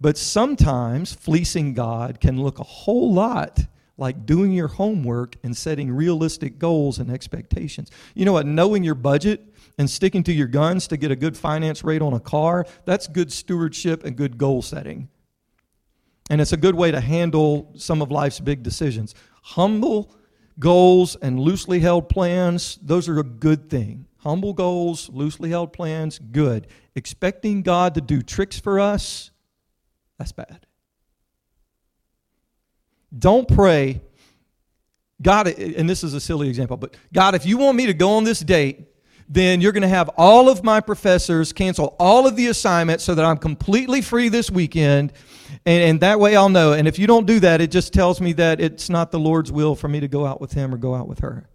But 0.00 0.18
sometimes 0.18 1.12
fleecing 1.12 1.74
God 1.74 2.18
can 2.18 2.42
look 2.42 2.58
a 2.58 2.64
whole 2.64 3.12
lot 3.12 3.66
like 3.96 4.26
doing 4.26 4.52
your 4.52 4.68
homework 4.68 5.36
and 5.42 5.56
setting 5.56 5.92
realistic 5.92 6.58
goals 6.58 6.98
and 6.98 7.10
expectations. 7.10 7.90
You 8.14 8.24
know 8.24 8.32
what? 8.32 8.46
Knowing 8.46 8.84
your 8.84 8.94
budget 8.94 9.54
and 9.78 9.88
sticking 9.88 10.22
to 10.24 10.32
your 10.32 10.46
guns 10.46 10.86
to 10.88 10.96
get 10.96 11.10
a 11.10 11.16
good 11.16 11.36
finance 11.36 11.84
rate 11.84 12.02
on 12.02 12.12
a 12.12 12.20
car, 12.20 12.66
that's 12.84 13.06
good 13.06 13.32
stewardship 13.32 14.04
and 14.04 14.16
good 14.16 14.38
goal 14.38 14.62
setting. 14.62 15.08
And 16.30 16.40
it's 16.40 16.52
a 16.52 16.56
good 16.56 16.74
way 16.74 16.90
to 16.90 17.00
handle 17.00 17.72
some 17.76 18.00
of 18.00 18.10
life's 18.10 18.40
big 18.40 18.62
decisions. 18.62 19.14
Humble 19.42 20.14
goals 20.58 21.16
and 21.16 21.38
loosely 21.38 21.80
held 21.80 22.08
plans, 22.08 22.78
those 22.82 23.08
are 23.08 23.18
a 23.18 23.24
good 23.24 23.68
thing. 23.68 24.06
Humble 24.18 24.52
goals, 24.52 25.08
loosely 25.10 25.50
held 25.50 25.72
plans, 25.72 26.18
good. 26.18 26.68
Expecting 26.94 27.62
God 27.62 27.94
to 27.94 28.00
do 28.00 28.22
tricks 28.22 28.58
for 28.58 28.78
us, 28.78 29.30
that's 30.18 30.32
bad. 30.32 30.66
Don't 33.16 33.46
pray, 33.46 34.00
God, 35.20 35.46
and 35.46 35.88
this 35.88 36.02
is 36.02 36.14
a 36.14 36.20
silly 36.20 36.48
example, 36.48 36.76
but 36.76 36.96
God, 37.12 37.34
if 37.34 37.44
you 37.44 37.58
want 37.58 37.76
me 37.76 37.86
to 37.86 37.94
go 37.94 38.12
on 38.12 38.24
this 38.24 38.40
date, 38.40 38.88
then 39.28 39.60
you're 39.60 39.72
going 39.72 39.82
to 39.82 39.88
have 39.88 40.10
all 40.16 40.48
of 40.48 40.62
my 40.62 40.80
professors 40.80 41.52
cancel 41.52 41.96
all 41.98 42.26
of 42.26 42.36
the 42.36 42.48
assignments 42.48 43.04
so 43.04 43.14
that 43.14 43.24
I'm 43.24 43.38
completely 43.38 44.02
free 44.02 44.28
this 44.28 44.50
weekend. 44.50 45.12
And, 45.64 45.82
and, 45.82 46.00
that 46.00 46.18
way 46.18 46.34
I'll 46.34 46.48
know. 46.48 46.72
And 46.72 46.88
if 46.88 46.98
you 46.98 47.06
don't 47.06 47.26
do 47.26 47.40
that, 47.40 47.60
it 47.60 47.70
just 47.70 47.92
tells 47.92 48.20
me 48.20 48.32
that 48.34 48.60
it's 48.60 48.90
not 48.90 49.10
the 49.10 49.18
Lord's 49.18 49.52
will 49.52 49.74
for 49.74 49.88
me 49.88 50.00
to 50.00 50.08
go 50.08 50.26
out 50.26 50.40
with 50.40 50.52
him 50.52 50.74
or 50.74 50.78
go 50.78 50.94
out 50.94 51.08
with 51.08 51.20
her. 51.20 51.48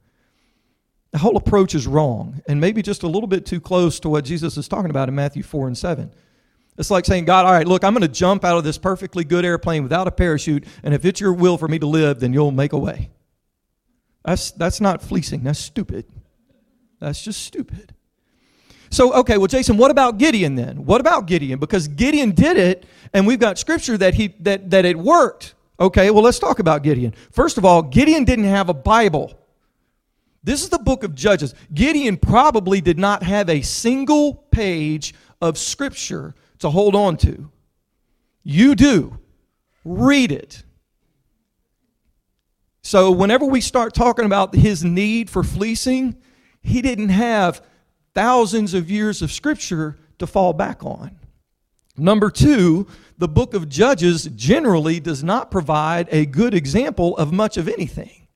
The 1.11 1.17
whole 1.17 1.37
approach 1.37 1.75
is 1.75 1.87
wrong 1.87 2.41
and 2.47 2.61
maybe 2.61 2.81
just 2.81 3.03
a 3.03 3.07
little 3.07 3.27
bit 3.27 3.45
too 3.45 3.59
close 3.59 3.99
to 4.01 4.09
what 4.09 4.23
Jesus 4.23 4.57
is 4.57 4.67
talking 4.67 4.89
about 4.89 5.09
in 5.09 5.15
Matthew 5.15 5.43
4 5.43 5.67
and 5.67 5.77
7. 5.77 6.11
It's 6.77 6.91
like 6.91 7.05
saying, 7.05 7.25
God, 7.25 7.45
all 7.45 7.51
right, 7.51 7.67
look, 7.67 7.83
I'm 7.83 7.93
going 7.93 8.01
to 8.01 8.07
jump 8.07 8.45
out 8.45 8.57
of 8.57 8.63
this 8.63 8.77
perfectly 8.77 9.23
good 9.23 9.43
airplane 9.43 9.83
without 9.83 10.07
a 10.07 10.11
parachute, 10.11 10.65
and 10.83 10.93
if 10.93 11.05
it's 11.05 11.19
your 11.19 11.33
will 11.33 11.57
for 11.57 11.67
me 11.67 11.79
to 11.79 11.87
live, 11.87 12.19
then 12.19 12.33
you'll 12.33 12.51
make 12.51 12.73
a 12.73 12.77
way. 12.77 13.09
That's, 14.23 14.51
that's 14.51 14.79
not 14.79 15.01
fleecing, 15.01 15.43
that's 15.43 15.59
stupid. 15.59 16.05
That's 16.99 17.23
just 17.23 17.41
stupid. 17.43 17.93
So, 18.89 19.13
okay, 19.13 19.37
well, 19.37 19.47
Jason, 19.47 19.77
what 19.77 19.91
about 19.91 20.17
Gideon 20.17 20.55
then? 20.55 20.85
What 20.85 21.01
about 21.01 21.25
Gideon? 21.25 21.59
Because 21.59 21.87
Gideon 21.87 22.31
did 22.31 22.57
it, 22.57 22.85
and 23.13 23.27
we've 23.27 23.39
got 23.39 23.57
scripture 23.57 23.97
that 23.97 24.13
he 24.13 24.29
that 24.39 24.69
that 24.69 24.85
it 24.85 24.97
worked. 24.97 25.55
Okay, 25.79 26.09
well, 26.09 26.23
let's 26.23 26.39
talk 26.39 26.59
about 26.59 26.83
Gideon. 26.83 27.13
First 27.31 27.57
of 27.57 27.65
all, 27.65 27.81
Gideon 27.81 28.23
didn't 28.23 28.45
have 28.45 28.69
a 28.69 28.73
Bible. 28.73 29.37
This 30.43 30.63
is 30.63 30.69
the 30.69 30.79
book 30.79 31.03
of 31.03 31.13
Judges. 31.13 31.53
Gideon 31.73 32.17
probably 32.17 32.79
did 32.79 32.97
not 32.97 33.23
have 33.23 33.49
a 33.49 33.61
single 33.61 34.33
page 34.33 35.13
of 35.41 35.57
scripture 35.57 36.33
to 36.59 36.69
hold 36.69 36.95
on 36.95 37.17
to. 37.17 37.51
You 38.43 38.75
do. 38.75 39.19
Read 39.83 40.31
it. 40.31 40.63
So, 42.81 43.11
whenever 43.11 43.45
we 43.45 43.59
start 43.59 43.93
talking 43.93 44.25
about 44.25 44.55
his 44.55 44.83
need 44.83 45.29
for 45.29 45.43
fleecing, 45.43 46.15
he 46.61 46.81
didn't 46.81 47.09
have 47.09 47.61
thousands 48.13 48.73
of 48.73 48.89
years 48.89 49.21
of 49.21 49.31
scripture 49.31 49.97
to 50.19 50.27
fall 50.27 50.53
back 50.53 50.83
on. 50.83 51.19
Number 51.97 52.29
two, 52.29 52.87
the 53.17 53.27
book 53.27 53.53
of 53.53 53.67
Judges 53.67 54.25
generally 54.35 54.99
does 54.99 55.23
not 55.23 55.49
provide 55.51 56.07
a 56.11 56.25
good 56.25 56.53
example 56.53 57.17
of 57.17 57.33
much 57.33 57.57
of 57.57 57.67
anything, 57.67 58.26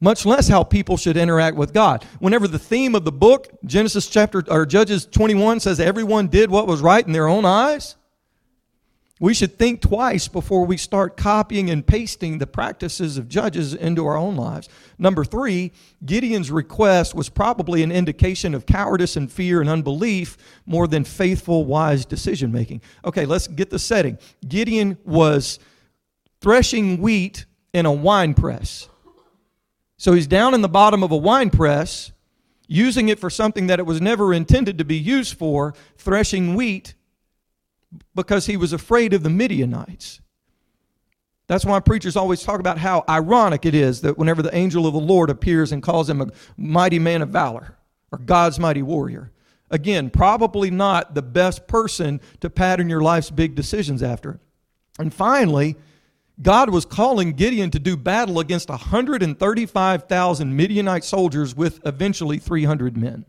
much 0.00 0.26
less 0.26 0.48
how 0.48 0.62
people 0.62 0.96
should 0.96 1.16
interact 1.16 1.56
with 1.56 1.72
God. 1.72 2.04
Whenever 2.18 2.46
the 2.46 2.58
theme 2.58 2.94
of 2.94 3.04
the 3.04 3.12
book, 3.12 3.48
Genesis 3.64 4.08
chapter 4.08 4.42
or 4.48 4.66
Judges 4.66 5.06
21 5.06 5.60
says 5.60 5.80
everyone 5.80 6.28
did 6.28 6.50
what 6.50 6.66
was 6.66 6.80
right 6.80 7.06
in 7.06 7.12
their 7.12 7.28
own 7.28 7.44
eyes, 7.44 7.96
we 9.18 9.32
should 9.32 9.56
think 9.58 9.80
twice 9.80 10.28
before 10.28 10.66
we 10.66 10.76
start 10.76 11.16
copying 11.16 11.70
and 11.70 11.86
pasting 11.86 12.36
the 12.36 12.46
practices 12.46 13.16
of 13.16 13.30
judges 13.30 13.72
into 13.72 14.04
our 14.04 14.16
own 14.16 14.36
lives. 14.36 14.68
Number 14.98 15.24
three, 15.24 15.72
Gideon's 16.04 16.50
request 16.50 17.14
was 17.14 17.30
probably 17.30 17.82
an 17.82 17.90
indication 17.90 18.54
of 18.54 18.66
cowardice 18.66 19.16
and 19.16 19.32
fear 19.32 19.62
and 19.62 19.70
unbelief 19.70 20.36
more 20.66 20.86
than 20.86 21.02
faithful, 21.02 21.64
wise 21.64 22.04
decision 22.04 22.52
making. 22.52 22.82
Okay, 23.06 23.24
let's 23.24 23.46
get 23.46 23.70
the 23.70 23.78
setting. 23.78 24.18
Gideon 24.46 24.98
was 25.06 25.60
threshing 26.42 27.00
wheat 27.00 27.46
in 27.72 27.86
a 27.86 27.92
wine 27.92 28.34
press. 28.34 28.90
So 29.96 30.12
he's 30.12 30.26
down 30.26 30.54
in 30.54 30.60
the 30.60 30.68
bottom 30.68 31.02
of 31.02 31.10
a 31.10 31.16
wine 31.16 31.50
press, 31.50 32.12
using 32.68 33.08
it 33.08 33.18
for 33.18 33.30
something 33.30 33.68
that 33.68 33.78
it 33.78 33.86
was 33.86 34.00
never 34.00 34.34
intended 34.34 34.78
to 34.78 34.84
be 34.84 34.96
used 34.96 35.38
for, 35.38 35.74
threshing 35.96 36.54
wheat, 36.54 36.94
because 38.14 38.46
he 38.46 38.56
was 38.56 38.72
afraid 38.72 39.14
of 39.14 39.22
the 39.22 39.30
Midianites. 39.30 40.20
That's 41.46 41.64
why 41.64 41.78
preachers 41.80 42.16
always 42.16 42.42
talk 42.42 42.58
about 42.58 42.78
how 42.78 43.04
ironic 43.08 43.64
it 43.64 43.74
is 43.74 44.00
that 44.00 44.18
whenever 44.18 44.42
the 44.42 44.54
angel 44.54 44.86
of 44.86 44.94
the 44.94 45.00
Lord 45.00 45.30
appears 45.30 45.70
and 45.70 45.82
calls 45.82 46.10
him 46.10 46.20
a 46.20 46.30
mighty 46.56 46.98
man 46.98 47.22
of 47.22 47.28
valor 47.28 47.76
or 48.10 48.18
God's 48.18 48.58
mighty 48.58 48.82
warrior. 48.82 49.30
Again, 49.70 50.10
probably 50.10 50.70
not 50.70 51.14
the 51.14 51.22
best 51.22 51.66
person 51.66 52.20
to 52.40 52.50
pattern 52.50 52.88
your 52.88 53.00
life's 53.00 53.30
big 53.30 53.54
decisions 53.54 54.02
after. 54.02 54.40
And 54.98 55.14
finally, 55.14 55.76
God 56.40 56.70
was 56.70 56.84
calling 56.84 57.32
Gideon 57.32 57.70
to 57.70 57.78
do 57.78 57.96
battle 57.96 58.40
against 58.40 58.68
135,000 58.68 60.56
Midianite 60.56 61.04
soldiers 61.04 61.54
with 61.54 61.80
eventually 61.86 62.38
300 62.38 62.96
men. 62.96 63.24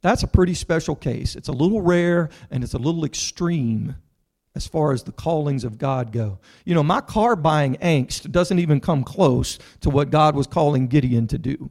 That's 0.00 0.22
a 0.22 0.26
pretty 0.26 0.54
special 0.54 0.96
case. 0.96 1.36
It's 1.36 1.48
a 1.48 1.52
little 1.52 1.80
rare 1.80 2.30
and 2.50 2.64
it's 2.64 2.74
a 2.74 2.78
little 2.78 3.04
extreme 3.04 3.96
as 4.54 4.66
far 4.66 4.92
as 4.92 5.02
the 5.02 5.12
callings 5.12 5.64
of 5.64 5.78
God 5.78 6.12
go. 6.12 6.38
You 6.64 6.74
know, 6.74 6.82
my 6.82 7.00
car 7.00 7.36
buying 7.36 7.76
angst 7.76 8.30
doesn't 8.30 8.58
even 8.58 8.80
come 8.80 9.02
close 9.02 9.58
to 9.80 9.90
what 9.90 10.10
God 10.10 10.36
was 10.36 10.46
calling 10.46 10.88
Gideon 10.88 11.26
to 11.28 11.38
do. 11.38 11.70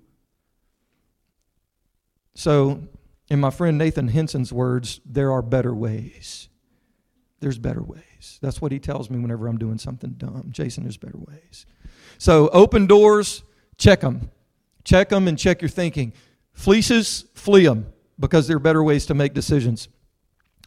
So, 2.36 2.84
in 3.30 3.40
my 3.40 3.52
friend 3.52 3.78
Nathan 3.78 4.08
Henson's 4.08 4.52
words, 4.52 5.00
there 5.06 5.32
are 5.32 5.42
better 5.42 5.74
ways. 5.74 6.50
There's 7.44 7.58
better 7.58 7.84
ways. 7.84 8.40
That's 8.42 8.62
what 8.62 8.72
he 8.72 8.80
tells 8.80 9.10
me 9.10 9.20
whenever 9.20 9.50
I'm 9.50 9.58
doing 9.58 9.78
something 9.78 10.12
dumb. 10.12 10.48
Jason, 10.50 10.84
there's 10.84 10.96
better 10.96 11.18
ways. 11.18 11.66
So, 12.18 12.48
open 12.54 12.88
doors, 12.88 13.44
check 13.78 14.00
them. 14.00 14.32
Check 14.86 15.10
them 15.10 15.28
and 15.28 15.38
check 15.38 15.62
your 15.62 15.68
thinking. 15.68 16.14
Fleeces, 16.54 17.26
flee 17.34 17.66
them 17.66 17.88
because 18.18 18.48
there 18.48 18.56
are 18.56 18.62
better 18.62 18.82
ways 18.82 19.08
to 19.08 19.14
make 19.14 19.34
decisions. 19.34 19.90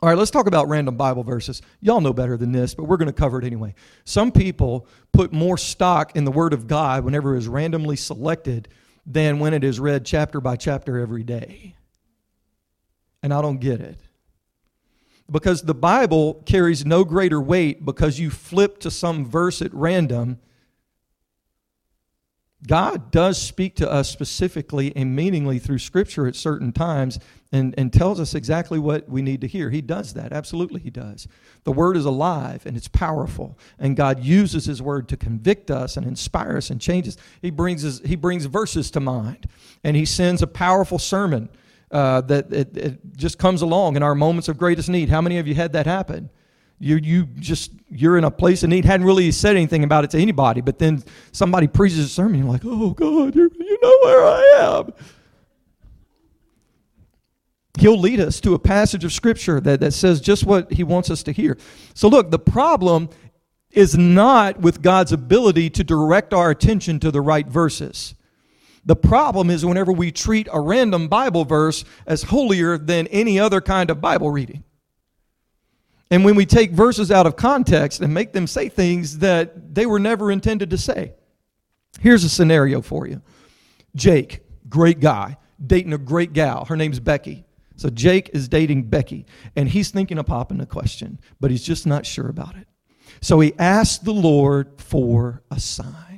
All 0.03 0.11
right, 0.11 0.19
let's 0.19 0.31
talk 0.31 0.47
about 0.47 0.69
random 0.69 0.99
Bible 0.99 1.23
verses. 1.23 1.62
Y'all 1.81 2.03
know 2.03 2.12
better 2.12 2.37
than 2.37 2.53
this, 2.53 2.75
but 2.75 2.85
we're 2.85 2.99
going 2.99 3.07
to 3.07 3.15
cover 3.15 3.39
it 3.39 3.47
anyway. 3.47 3.75
Some 4.05 4.31
people 4.31 4.87
put 5.12 5.33
more 5.33 5.57
stock 5.57 6.15
in 6.15 6.27
the 6.27 6.31
Word 6.31 6.53
of 6.53 6.67
God 6.67 7.07
whenever 7.07 7.37
it 7.37 7.39
is 7.39 7.49
randomly 7.49 7.97
selected 7.97 8.69
than 9.07 9.39
when 9.39 9.55
it 9.55 9.65
is 9.65 9.81
read 9.81 10.05
chapter 10.05 10.43
by 10.43 10.57
chapter 10.57 10.99
every 10.99 11.23
day. 11.23 11.75
And 13.23 13.33
I 13.33 13.41
don't 13.41 13.61
get 13.61 13.81
it. 13.81 13.99
Because 15.31 15.62
the 15.62 15.75
Bible 15.75 16.43
carries 16.47 16.87
no 16.87 17.05
greater 17.05 17.41
weight 17.41 17.85
because 17.85 18.19
you 18.19 18.31
flip 18.31 18.79
to 18.81 18.91
some 18.91 19.25
verse 19.25 19.61
at 19.61 19.75
random 19.75 20.39
God 22.67 23.11
does 23.11 23.41
speak 23.41 23.77
to 23.77 23.91
us 23.91 24.11
specifically 24.11 24.95
and 24.97 25.15
meaningly 25.15 25.59
through 25.59 25.79
Scripture 25.79 26.27
at 26.27 26.35
certain 26.35 26.73
times 26.73 27.19
and, 27.53 27.75
and 27.79 27.93
tells 27.93 28.19
us 28.19 28.35
exactly 28.35 28.79
what 28.79 29.09
we 29.09 29.23
need 29.23 29.41
to 29.43 29.47
hear. 29.47 29.71
He 29.71 29.81
does 29.81 30.15
that. 30.15 30.33
Absolutely, 30.33 30.81
He 30.81 30.91
does. 30.91 31.29
The 31.65 31.73
Word 31.73 31.97
is 31.97 32.05
alive 32.05 32.65
and 32.67 32.77
it's 32.77 32.89
powerful, 32.89 33.59
and 33.79 33.97
God 33.97 34.25
uses 34.25 34.65
His 34.65 34.83
Word 34.83 35.09
to 35.09 35.17
convict 35.17 35.71
us 35.71 35.97
and 35.97 36.07
inspire 36.07 36.57
us 36.57 36.71
and 36.71 36.81
change 36.81 37.07
us. 37.07 37.17
He 37.41 37.51
brings, 37.51 37.83
his, 37.83 38.01
he 38.01 38.17
brings 38.17 38.47
verses 38.47 38.91
to 38.93 39.01
mind, 39.01 39.49
and 39.85 39.97
He 39.97 40.05
sends 40.05 40.43
a 40.43 40.47
powerful 40.47 40.99
sermon 40.99 41.49
uh, 41.90 42.20
that 42.22 42.53
it, 42.53 42.77
it 42.77 43.16
just 43.16 43.38
comes 43.38 43.62
along 43.62 43.96
in 43.96 44.03
our 44.03 44.14
moments 44.14 44.49
of 44.49 44.59
greatest 44.59 44.88
need. 44.88 45.09
How 45.09 45.20
many 45.20 45.38
of 45.38 45.46
you 45.46 45.55
had 45.55 45.72
that 45.72 45.87
happen? 45.87 46.31
you 46.79 46.96
you 46.96 47.27
just 47.38 47.72
you're 47.88 48.18
in 48.18 48.25
a 48.25 48.31
place 48.31 48.62
of 48.62 48.68
need 48.68 48.85
hadn't 48.85 49.07
really 49.07 49.31
said 49.33 49.57
anything 49.57 49.85
about 49.85 50.05
it 50.05 50.11
to 50.11 50.18
anybody 50.18 50.61
but 50.61 50.79
then 50.79 51.03
somebody 51.33 51.66
preaches 51.66 51.99
a 51.99 52.09
sermon 52.09 52.40
you're 52.40 52.49
like 52.49 52.62
oh 52.64 52.90
god 52.90 53.35
you 53.35 53.51
you 53.59 53.79
know 53.83 53.99
where 54.03 54.25
i 54.25 54.55
am 54.59 54.92
he'll 57.79 57.99
lead 57.99 58.20
us 58.20 58.40
to 58.40 58.55
a 58.55 58.59
passage 58.59 59.05
of 59.05 59.12
scripture 59.12 59.61
that, 59.61 59.81
that 59.81 59.92
says 59.92 60.20
just 60.20 60.44
what 60.44 60.70
he 60.72 60.85
wants 60.85 61.11
us 61.11 61.22
to 61.22 61.33
hear 61.33 61.57
so 61.94 62.09
look 62.09 62.31
the 62.31 62.38
problem 62.38 63.09
is 63.70 63.96
not 63.96 64.61
with 64.61 64.83
god's 64.83 65.12
ability 65.12 65.70
to 65.70 65.83
direct 65.83 66.35
our 66.35 66.51
attention 66.51 67.01
to 67.01 67.11
the 67.11 67.20
right 67.22 67.46
verses 67.46 68.14
the 68.87 68.96
problem 68.96 69.51
is 69.51 69.66
whenever 69.66 69.92
we 69.92 70.11
treat 70.11 70.49
a 70.51 70.61
random 70.61 71.09
bible 71.09 71.44
verse 71.44 71.85
as 72.07 72.22
holier 72.22 72.79
than 72.79 73.07
any 73.09 73.38
other 73.38 73.61
kind 73.61 73.90
of 73.90 74.01
bible 74.01 74.31
reading 74.31 74.64
and 76.11 76.25
when 76.25 76.37
we 76.37 76.46
take 76.46 76.70
verses 76.70 77.11
out 77.11 77.27
of 77.27 77.37
context 77.37 78.01
and 78.01 78.14
make 78.14 78.33
them 78.33 78.46
say 78.46 78.68
things 78.68 79.18
that 79.18 79.75
they 79.75 79.87
were 79.87 79.99
never 79.99 80.31
intended 80.31 80.70
to 80.70 80.79
say. 80.79 81.14
Here's 82.01 82.25
a 82.25 82.29
scenario 82.29 82.81
for 82.81 83.07
you 83.07 83.22
Jake, 83.94 84.42
great 84.68 85.01
guy, 85.01 85.37
dating 85.64 85.92
a 85.92 85.99
great 85.99 86.33
gal. 86.33 86.64
Her 86.66 86.77
name's 86.77 87.01
Becky. 87.01 87.44
So 87.79 87.90
Jake 87.90 88.31
is 88.33 88.49
dating 88.49 88.85
Becky, 88.85 89.27
and 89.55 89.68
he's 89.68 89.90
thinking 89.90 90.18
of 90.18 90.25
popping 90.25 90.61
a 90.62 90.66
question, 90.66 91.18
but 91.40 91.51
he's 91.51 91.62
just 91.62 91.87
not 91.87 92.07
sure 92.07 92.29
about 92.29 92.57
it. 92.57 92.66
So 93.20 93.38
he 93.40 93.53
asked 93.59 94.05
the 94.05 94.14
Lord 94.14 94.81
for 94.81 95.42
a 95.51 95.61
sign. 95.61 96.15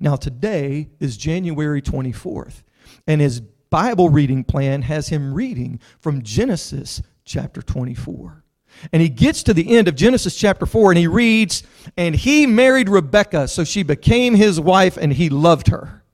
Now, 0.00 0.16
today 0.16 0.90
is 1.00 1.16
January 1.16 1.80
24th, 1.80 2.62
and 3.06 3.20
his 3.20 3.40
Bible 3.40 4.08
reading 4.08 4.44
plan 4.44 4.82
has 4.82 5.08
him 5.08 5.34
reading 5.34 5.80
from 6.00 6.22
Genesis 6.22 7.02
chapter 7.24 7.62
24. 7.62 8.44
And 8.92 9.02
he 9.02 9.08
gets 9.08 9.42
to 9.44 9.54
the 9.54 9.76
end 9.76 9.88
of 9.88 9.94
Genesis 9.94 10.36
chapter 10.36 10.66
4 10.66 10.92
and 10.92 10.98
he 10.98 11.06
reads, 11.06 11.62
And 11.96 12.14
he 12.14 12.46
married 12.46 12.88
Rebekah, 12.88 13.48
so 13.48 13.64
she 13.64 13.82
became 13.82 14.34
his 14.34 14.60
wife 14.60 14.96
and 14.96 15.12
he 15.12 15.28
loved 15.28 15.68
her. 15.68 16.04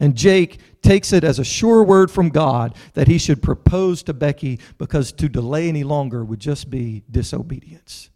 And 0.00 0.16
Jake 0.16 0.60
takes 0.82 1.12
it 1.12 1.24
as 1.24 1.38
a 1.38 1.44
sure 1.44 1.82
word 1.82 2.10
from 2.10 2.28
God 2.28 2.76
that 2.94 3.08
he 3.08 3.18
should 3.18 3.42
propose 3.42 4.02
to 4.04 4.12
Becky 4.12 4.60
because 4.76 5.12
to 5.12 5.28
delay 5.28 5.68
any 5.68 5.84
longer 5.84 6.24
would 6.24 6.40
just 6.40 6.68
be 6.68 7.04
disobedience. 7.10 8.10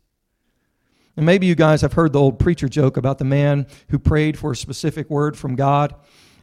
And 1.19 1.27
maybe 1.27 1.47
you 1.47 1.57
guys 1.57 1.81
have 1.81 1.95
heard 1.95 2.13
the 2.13 2.21
old 2.21 2.39
preacher 2.39 2.69
joke 2.69 2.97
about 2.97 3.19
the 3.19 3.25
man 3.25 3.67
who 3.89 3.99
prayed 3.99 4.39
for 4.39 4.53
a 4.53 4.57
specific 4.57 5.11
word 5.11 5.37
from 5.37 5.57
God 5.57 5.93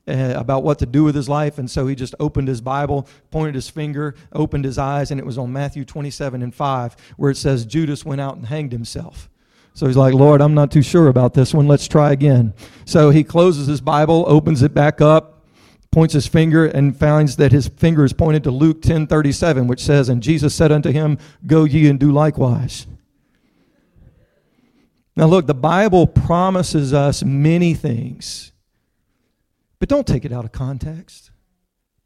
uh, 0.05 0.33
about 0.35 0.63
what 0.63 0.79
to 0.79 0.85
do 0.85 1.05
with 1.05 1.15
his 1.15 1.29
life. 1.29 1.57
And 1.57 1.71
so 1.71 1.87
he 1.87 1.95
just 1.95 2.13
opened 2.19 2.49
his 2.49 2.59
Bible, 2.59 3.07
pointed 3.31 3.55
his 3.55 3.69
finger, 3.69 4.15
opened 4.33 4.65
his 4.65 4.77
eyes, 4.77 5.11
and 5.11 5.19
it 5.19 5.25
was 5.25 5.37
on 5.37 5.53
Matthew 5.53 5.85
27 5.85 6.41
and 6.41 6.53
5, 6.53 6.95
where 7.15 7.31
it 7.31 7.37
says 7.37 7.65
Judas 7.65 8.03
went 8.03 8.19
out 8.19 8.35
and 8.35 8.47
hanged 8.47 8.73
himself. 8.73 9.29
So 9.75 9.87
he's 9.87 9.95
like, 9.95 10.13
Lord, 10.13 10.41
I'm 10.41 10.53
not 10.53 10.71
too 10.71 10.81
sure 10.81 11.07
about 11.07 11.33
this 11.33 11.53
one. 11.53 11.69
Let's 11.69 11.87
try 11.87 12.11
again. 12.11 12.53
So 12.83 13.11
he 13.11 13.23
closes 13.23 13.67
his 13.67 13.79
Bible, 13.79 14.25
opens 14.27 14.61
it 14.61 14.73
back 14.73 14.99
up, 14.99 15.45
points 15.89 16.15
his 16.15 16.27
finger, 16.27 16.65
and 16.65 16.99
finds 16.99 17.37
that 17.37 17.53
his 17.53 17.69
finger 17.69 18.03
is 18.03 18.11
pointed 18.11 18.43
to 18.43 18.51
Luke 18.51 18.81
10 18.81 19.07
37, 19.07 19.67
which 19.67 19.81
says, 19.81 20.09
And 20.09 20.21
Jesus 20.21 20.53
said 20.53 20.73
unto 20.73 20.91
him, 20.91 21.17
Go 21.47 21.63
ye 21.63 21.87
and 21.87 21.97
do 21.97 22.11
likewise. 22.11 22.87
Now, 25.15 25.27
look, 25.27 25.47
the 25.47 25.53
Bible 25.53 26.07
promises 26.07 26.93
us 26.93 27.23
many 27.23 27.73
things. 27.73 28.51
But 29.79 29.89
don't 29.89 30.07
take 30.07 30.25
it 30.25 30.33
out 30.33 30.45
of 30.45 30.51
context. 30.51 31.31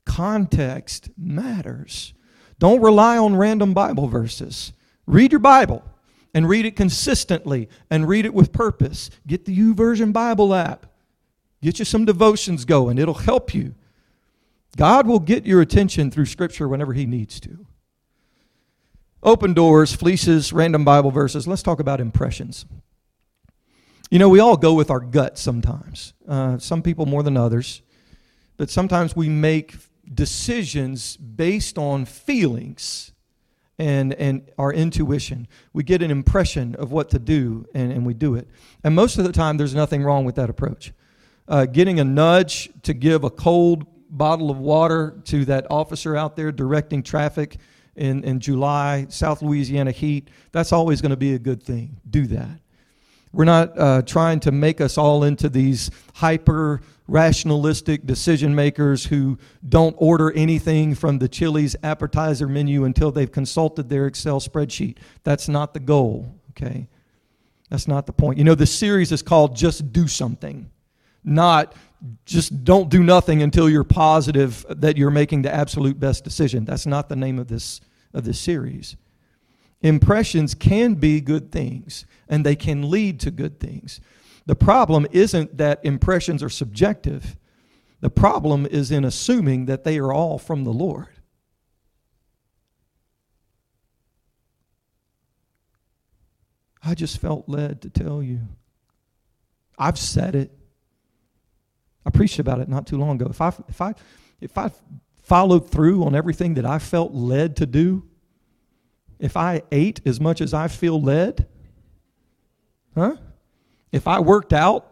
Context 0.05 1.09
matters. 1.17 2.13
Don't 2.59 2.81
rely 2.81 3.17
on 3.17 3.35
random 3.35 3.73
Bible 3.73 4.07
verses. 4.07 4.73
Read 5.07 5.31
your 5.31 5.39
Bible 5.39 5.83
and 6.33 6.47
read 6.47 6.65
it 6.65 6.75
consistently 6.75 7.69
and 7.89 8.07
read 8.07 8.25
it 8.25 8.33
with 8.33 8.51
purpose. 8.51 9.09
Get 9.25 9.45
the 9.45 9.57
YouVersion 9.57 10.13
Bible 10.13 10.53
app. 10.53 10.85
Get 11.61 11.79
you 11.79 11.85
some 11.85 12.05
devotions 12.05 12.65
going. 12.65 12.97
It'll 12.97 13.13
help 13.13 13.53
you. 13.53 13.75
God 14.77 15.07
will 15.07 15.19
get 15.19 15.45
your 15.45 15.61
attention 15.61 16.11
through 16.11 16.27
Scripture 16.27 16.67
whenever 16.67 16.93
He 16.93 17.05
needs 17.05 17.39
to. 17.41 17.65
Open 19.23 19.53
doors, 19.53 19.93
fleeces, 19.93 20.53
random 20.53 20.85
Bible 20.85 21.11
verses. 21.11 21.47
Let's 21.47 21.63
talk 21.63 21.79
about 21.79 21.99
impressions. 21.99 22.65
You 24.09 24.17
know, 24.17 24.29
we 24.29 24.39
all 24.39 24.57
go 24.57 24.73
with 24.73 24.89
our 24.89 24.99
gut 24.99 25.37
sometimes, 25.37 26.13
uh, 26.27 26.57
some 26.57 26.81
people 26.81 27.05
more 27.05 27.21
than 27.21 27.37
others, 27.37 27.83
but 28.57 28.71
sometimes 28.71 29.15
we 29.15 29.29
make 29.29 29.75
decisions 30.11 31.15
based 31.15 31.77
on 31.77 32.05
feelings 32.05 33.11
and, 33.77 34.15
and 34.15 34.49
our 34.57 34.73
intuition. 34.73 35.47
We 35.73 35.83
get 35.83 36.01
an 36.01 36.09
impression 36.09 36.73
of 36.75 36.91
what 36.91 37.11
to 37.11 37.19
do 37.19 37.67
and, 37.75 37.91
and 37.91 38.03
we 38.03 38.15
do 38.15 38.33
it. 38.33 38.47
And 38.83 38.95
most 38.95 39.19
of 39.19 39.25
the 39.25 39.31
time, 39.31 39.57
there's 39.57 39.75
nothing 39.75 40.01
wrong 40.01 40.25
with 40.25 40.35
that 40.35 40.49
approach. 40.49 40.91
Uh, 41.47 41.67
getting 41.67 41.99
a 41.99 42.03
nudge 42.03 42.71
to 42.81 42.95
give 42.95 43.23
a 43.23 43.29
cold 43.29 43.85
bottle 44.09 44.49
of 44.49 44.57
water 44.57 45.21
to 45.25 45.45
that 45.45 45.67
officer 45.69 46.15
out 46.15 46.35
there 46.35 46.51
directing 46.51 47.03
traffic 47.03 47.57
in, 47.95 48.23
in 48.23 48.39
July, 48.39 49.05
South 49.09 49.43
Louisiana 49.43 49.91
heat, 49.91 50.29
that's 50.51 50.71
always 50.71 50.99
going 50.99 51.11
to 51.11 51.17
be 51.17 51.35
a 51.35 51.39
good 51.39 51.61
thing. 51.61 51.97
Do 52.09 52.25
that. 52.27 52.59
We're 53.31 53.45
not 53.45 53.77
uh, 53.77 54.01
trying 54.01 54.39
to 54.41 54.51
make 54.51 54.81
us 54.81 54.97
all 54.97 55.23
into 55.23 55.49
these 55.49 55.91
hyper 56.15 56.81
rationalistic 57.07 58.05
decision 58.05 58.53
makers 58.55 59.05
who 59.05 59.37
don't 59.67 59.95
order 59.97 60.31
anything 60.31 60.95
from 60.95 61.19
the 61.19 61.27
Chili's 61.27 61.75
appetizer 61.83 62.47
menu 62.47 62.85
until 62.85 63.11
they've 63.11 63.31
consulted 63.31 63.89
their 63.89 64.07
Excel 64.07 64.39
spreadsheet. 64.39 64.97
That's 65.23 65.47
not 65.47 65.73
the 65.73 65.79
goal, 65.79 66.35
okay? 66.51 66.87
That's 67.69 67.87
not 67.87 68.05
the 68.05 68.13
point. 68.13 68.37
You 68.37 68.43
know, 68.43 68.55
the 68.55 68.65
series 68.65 69.11
is 69.11 69.21
called 69.21 69.55
Just 69.55 69.91
Do 69.91 70.07
Something, 70.07 70.69
not 71.23 71.75
just 72.25 72.63
don't 72.63 72.89
do 72.89 73.03
nothing 73.03 73.41
until 73.41 73.69
you're 73.69 73.83
positive 73.83 74.65
that 74.69 74.97
you're 74.97 75.11
making 75.11 75.41
the 75.41 75.53
absolute 75.53 75.99
best 75.99 76.23
decision. 76.23 76.63
That's 76.63 76.85
not 76.85 77.09
the 77.09 77.15
name 77.15 77.37
of 77.39 77.47
this, 77.47 77.81
of 78.13 78.23
this 78.23 78.39
series. 78.39 78.95
Impressions 79.81 80.53
can 80.53 80.95
be 80.95 81.21
good 81.21 81.51
things, 81.51 82.05
and 82.27 82.45
they 82.45 82.55
can 82.55 82.89
lead 82.89 83.19
to 83.21 83.31
good 83.31 83.59
things. 83.59 84.01
The 84.45 84.55
problem 84.55 85.07
isn't 85.11 85.57
that 85.57 85.79
impressions 85.83 86.43
are 86.43 86.49
subjective, 86.49 87.37
the 88.01 88.09
problem 88.09 88.65
is 88.65 88.91
in 88.91 89.03
assuming 89.03 89.65
that 89.65 89.83
they 89.83 89.97
are 89.97 90.13
all 90.13 90.37
from 90.39 90.63
the 90.63 90.71
Lord. 90.71 91.07
I 96.83 96.95
just 96.95 97.19
felt 97.19 97.47
led 97.47 97.81
to 97.81 97.89
tell 97.89 98.23
you. 98.23 98.39
I've 99.77 99.99
said 99.99 100.33
it. 100.33 100.51
I 102.05 102.09
preached 102.09 102.39
about 102.39 102.59
it 102.59 102.69
not 102.69 102.87
too 102.87 102.97
long 102.97 103.21
ago. 103.21 103.27
If 103.29 103.41
I 103.41 103.53
if 103.67 103.81
I 103.81 103.93
if 104.41 104.57
I 104.57 104.71
followed 105.23 105.69
through 105.69 106.03
on 106.03 106.15
everything 106.15 106.55
that 106.55 106.65
I 106.65 106.79
felt 106.79 107.13
led 107.13 107.57
to 107.57 107.65
do, 107.65 108.08
if 109.19 109.35
I 109.35 109.61
ate 109.71 110.01
as 110.05 110.19
much 110.19 110.41
as 110.41 110.53
I 110.53 110.67
feel 110.67 111.01
led, 111.01 111.47
huh? 112.95 113.17
If 113.91 114.07
I 114.07 114.19
worked 114.19 114.53
out 114.53 114.85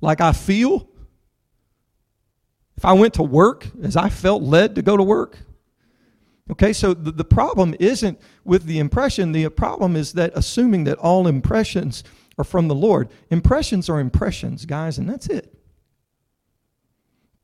like 0.00 0.20
I 0.20 0.32
feel, 0.32 0.88
if 2.76 2.84
I 2.84 2.92
went 2.92 3.14
to 3.14 3.22
work 3.22 3.66
as 3.82 3.96
I 3.96 4.08
felt 4.08 4.42
led 4.42 4.74
to 4.74 4.82
go 4.82 4.96
to 4.96 5.02
work, 5.02 5.38
Okay, 6.50 6.74
so 6.74 6.92
the, 6.92 7.10
the 7.10 7.24
problem 7.24 7.74
isn't 7.80 8.20
with 8.44 8.64
the 8.64 8.78
impression. 8.78 9.32
The 9.32 9.48
problem 9.48 9.96
is 9.96 10.12
that 10.12 10.32
assuming 10.34 10.84
that 10.84 10.98
all 10.98 11.26
impressions 11.26 12.04
are 12.36 12.44
from 12.44 12.68
the 12.68 12.74
Lord. 12.74 13.08
Impressions 13.30 13.88
are 13.88 13.98
impressions, 13.98 14.66
guys, 14.66 14.98
and 14.98 15.08
that's 15.08 15.26
it. 15.28 15.54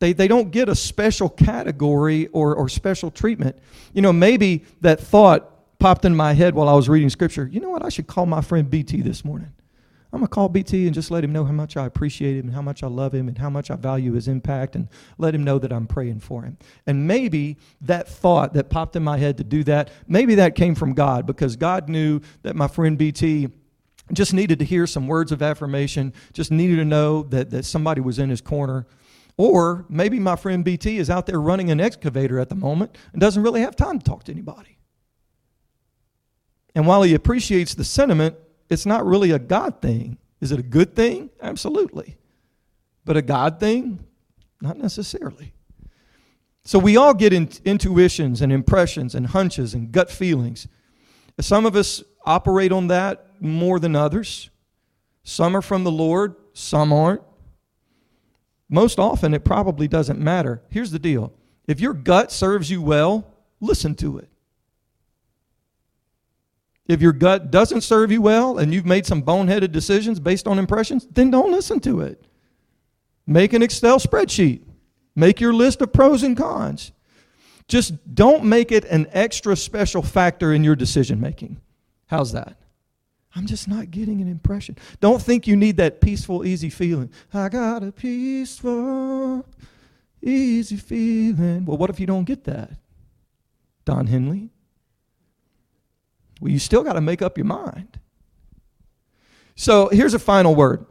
They, 0.00 0.12
they 0.12 0.28
don't 0.28 0.50
get 0.50 0.68
a 0.68 0.74
special 0.74 1.28
category 1.28 2.26
or, 2.28 2.54
or 2.54 2.68
special 2.68 3.10
treatment. 3.10 3.56
You 3.92 4.02
know, 4.02 4.12
maybe 4.12 4.64
that 4.80 5.00
thought 5.00 5.49
popped 5.80 6.04
in 6.04 6.14
my 6.14 6.34
head 6.34 6.54
while 6.54 6.68
I 6.68 6.74
was 6.74 6.88
reading 6.88 7.10
scripture. 7.10 7.48
You 7.50 7.60
know 7.60 7.70
what? 7.70 7.84
I 7.84 7.88
should 7.88 8.06
call 8.06 8.26
my 8.26 8.40
friend 8.40 8.70
BT 8.70 9.00
this 9.00 9.24
morning. 9.24 9.52
I'm 10.12 10.18
going 10.18 10.26
to 10.26 10.34
call 10.34 10.48
BT 10.48 10.86
and 10.86 10.94
just 10.94 11.12
let 11.12 11.22
him 11.22 11.32
know 11.32 11.44
how 11.44 11.52
much 11.52 11.76
I 11.76 11.86
appreciate 11.86 12.36
him 12.36 12.46
and 12.46 12.54
how 12.54 12.62
much 12.62 12.82
I 12.82 12.88
love 12.88 13.14
him 13.14 13.28
and 13.28 13.38
how 13.38 13.48
much 13.48 13.70
I 13.70 13.76
value 13.76 14.12
his 14.14 14.26
impact 14.26 14.74
and 14.74 14.88
let 15.18 15.36
him 15.36 15.44
know 15.44 15.60
that 15.60 15.72
I'm 15.72 15.86
praying 15.86 16.18
for 16.18 16.42
him. 16.42 16.58
And 16.84 17.06
maybe 17.06 17.58
that 17.82 18.08
thought 18.08 18.54
that 18.54 18.70
popped 18.70 18.96
in 18.96 19.04
my 19.04 19.18
head 19.18 19.36
to 19.38 19.44
do 19.44 19.62
that, 19.64 19.90
maybe 20.08 20.34
that 20.34 20.56
came 20.56 20.74
from 20.74 20.94
God 20.94 21.26
because 21.26 21.54
God 21.54 21.88
knew 21.88 22.20
that 22.42 22.56
my 22.56 22.66
friend 22.66 22.98
BT 22.98 23.48
just 24.12 24.34
needed 24.34 24.58
to 24.58 24.64
hear 24.64 24.84
some 24.88 25.06
words 25.06 25.30
of 25.30 25.42
affirmation, 25.42 26.12
just 26.32 26.50
needed 26.50 26.76
to 26.76 26.84
know 26.84 27.22
that, 27.24 27.50
that 27.50 27.64
somebody 27.64 28.00
was 28.00 28.18
in 28.18 28.30
his 28.30 28.40
corner. 28.40 28.88
Or 29.36 29.86
maybe 29.88 30.18
my 30.18 30.34
friend 30.34 30.64
BT 30.64 30.98
is 30.98 31.08
out 31.08 31.26
there 31.26 31.40
running 31.40 31.70
an 31.70 31.80
excavator 31.80 32.40
at 32.40 32.48
the 32.48 32.56
moment 32.56 32.98
and 33.12 33.20
doesn't 33.20 33.44
really 33.44 33.60
have 33.60 33.76
time 33.76 34.00
to 34.00 34.04
talk 34.04 34.24
to 34.24 34.32
anybody. 34.32 34.79
And 36.74 36.86
while 36.86 37.02
he 37.02 37.14
appreciates 37.14 37.74
the 37.74 37.84
sentiment, 37.84 38.36
it's 38.68 38.86
not 38.86 39.04
really 39.04 39.32
a 39.32 39.38
God 39.38 39.82
thing. 39.82 40.18
Is 40.40 40.52
it 40.52 40.60
a 40.60 40.62
good 40.62 40.94
thing? 40.94 41.30
Absolutely. 41.42 42.16
But 43.04 43.16
a 43.16 43.22
God 43.22 43.60
thing? 43.60 44.04
Not 44.60 44.78
necessarily. 44.78 45.52
So 46.64 46.78
we 46.78 46.96
all 46.96 47.14
get 47.14 47.32
in, 47.32 47.48
intuitions 47.64 48.42
and 48.42 48.52
impressions 48.52 49.14
and 49.14 49.26
hunches 49.26 49.74
and 49.74 49.90
gut 49.90 50.10
feelings. 50.10 50.68
Some 51.40 51.66
of 51.66 51.74
us 51.74 52.02
operate 52.24 52.70
on 52.70 52.88
that 52.88 53.26
more 53.40 53.80
than 53.80 53.96
others. 53.96 54.50
Some 55.22 55.56
are 55.56 55.62
from 55.62 55.84
the 55.84 55.90
Lord, 55.90 56.36
some 56.52 56.92
aren't. 56.92 57.22
Most 58.68 58.98
often, 58.98 59.34
it 59.34 59.44
probably 59.44 59.88
doesn't 59.88 60.20
matter. 60.20 60.62
Here's 60.68 60.90
the 60.92 60.98
deal 60.98 61.32
if 61.66 61.80
your 61.80 61.94
gut 61.94 62.30
serves 62.30 62.70
you 62.70 62.82
well, 62.82 63.26
listen 63.60 63.94
to 63.96 64.18
it. 64.18 64.28
If 66.90 67.00
your 67.00 67.12
gut 67.12 67.52
doesn't 67.52 67.82
serve 67.82 68.10
you 68.10 68.20
well 68.20 68.58
and 68.58 68.74
you've 68.74 68.84
made 68.84 69.06
some 69.06 69.22
boneheaded 69.22 69.70
decisions 69.70 70.18
based 70.18 70.48
on 70.48 70.58
impressions, 70.58 71.06
then 71.08 71.30
don't 71.30 71.52
listen 71.52 71.78
to 71.82 72.00
it. 72.00 72.20
Make 73.28 73.52
an 73.52 73.62
Excel 73.62 74.00
spreadsheet. 74.00 74.62
Make 75.14 75.40
your 75.40 75.52
list 75.52 75.80
of 75.82 75.92
pros 75.92 76.24
and 76.24 76.36
cons. 76.36 76.90
Just 77.68 78.12
don't 78.12 78.42
make 78.42 78.72
it 78.72 78.84
an 78.86 79.06
extra 79.12 79.54
special 79.54 80.02
factor 80.02 80.52
in 80.52 80.64
your 80.64 80.74
decision 80.74 81.20
making. 81.20 81.60
How's 82.06 82.32
that? 82.32 82.56
I'm 83.36 83.46
just 83.46 83.68
not 83.68 83.92
getting 83.92 84.20
an 84.20 84.26
impression. 84.26 84.76
Don't 84.98 85.22
think 85.22 85.46
you 85.46 85.54
need 85.54 85.76
that 85.76 86.00
peaceful, 86.00 86.44
easy 86.44 86.70
feeling. 86.70 87.12
I 87.32 87.50
got 87.50 87.84
a 87.84 87.92
peaceful, 87.92 89.46
easy 90.20 90.76
feeling. 90.76 91.66
Well, 91.66 91.76
what 91.76 91.88
if 91.88 92.00
you 92.00 92.06
don't 92.06 92.24
get 92.24 92.42
that? 92.44 92.72
Don 93.84 94.08
Henley. 94.08 94.50
Well, 96.40 96.52
you 96.52 96.58
still 96.58 96.82
got 96.82 96.94
to 96.94 97.00
make 97.00 97.22
up 97.22 97.36
your 97.36 97.46
mind. 97.46 98.00
So 99.54 99.88
here's 99.88 100.14
a 100.14 100.18
final 100.18 100.54
word 100.54 100.86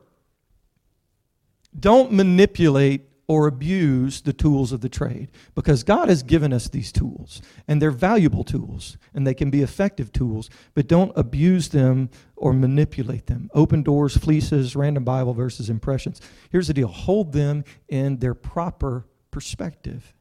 don't 1.77 2.11
manipulate 2.11 3.09
or 3.27 3.45
abuse 3.45 4.21
the 4.21 4.33
tools 4.33 4.71
of 4.71 4.81
the 4.81 4.89
trade 4.89 5.29
because 5.53 5.83
God 5.83 6.09
has 6.09 6.23
given 6.23 6.51
us 6.51 6.67
these 6.67 6.91
tools 6.91 7.43
and 7.67 7.79
they're 7.79 7.91
valuable 7.91 8.43
tools 8.43 8.97
and 9.13 9.25
they 9.25 9.35
can 9.35 9.51
be 9.51 9.61
effective 9.61 10.11
tools, 10.11 10.49
but 10.73 10.87
don't 10.87 11.11
abuse 11.15 11.69
them 11.69 12.09
or 12.35 12.53
manipulate 12.53 13.27
them. 13.27 13.49
Open 13.53 13.83
doors, 13.83 14.17
fleeces, 14.17 14.75
random 14.75 15.03
Bible 15.03 15.35
verses, 15.35 15.69
impressions. 15.69 16.21
Here's 16.51 16.67
the 16.67 16.73
deal 16.73 16.87
hold 16.87 17.31
them 17.31 17.63
in 17.87 18.17
their 18.17 18.33
proper 18.33 19.05
perspective 19.29 20.15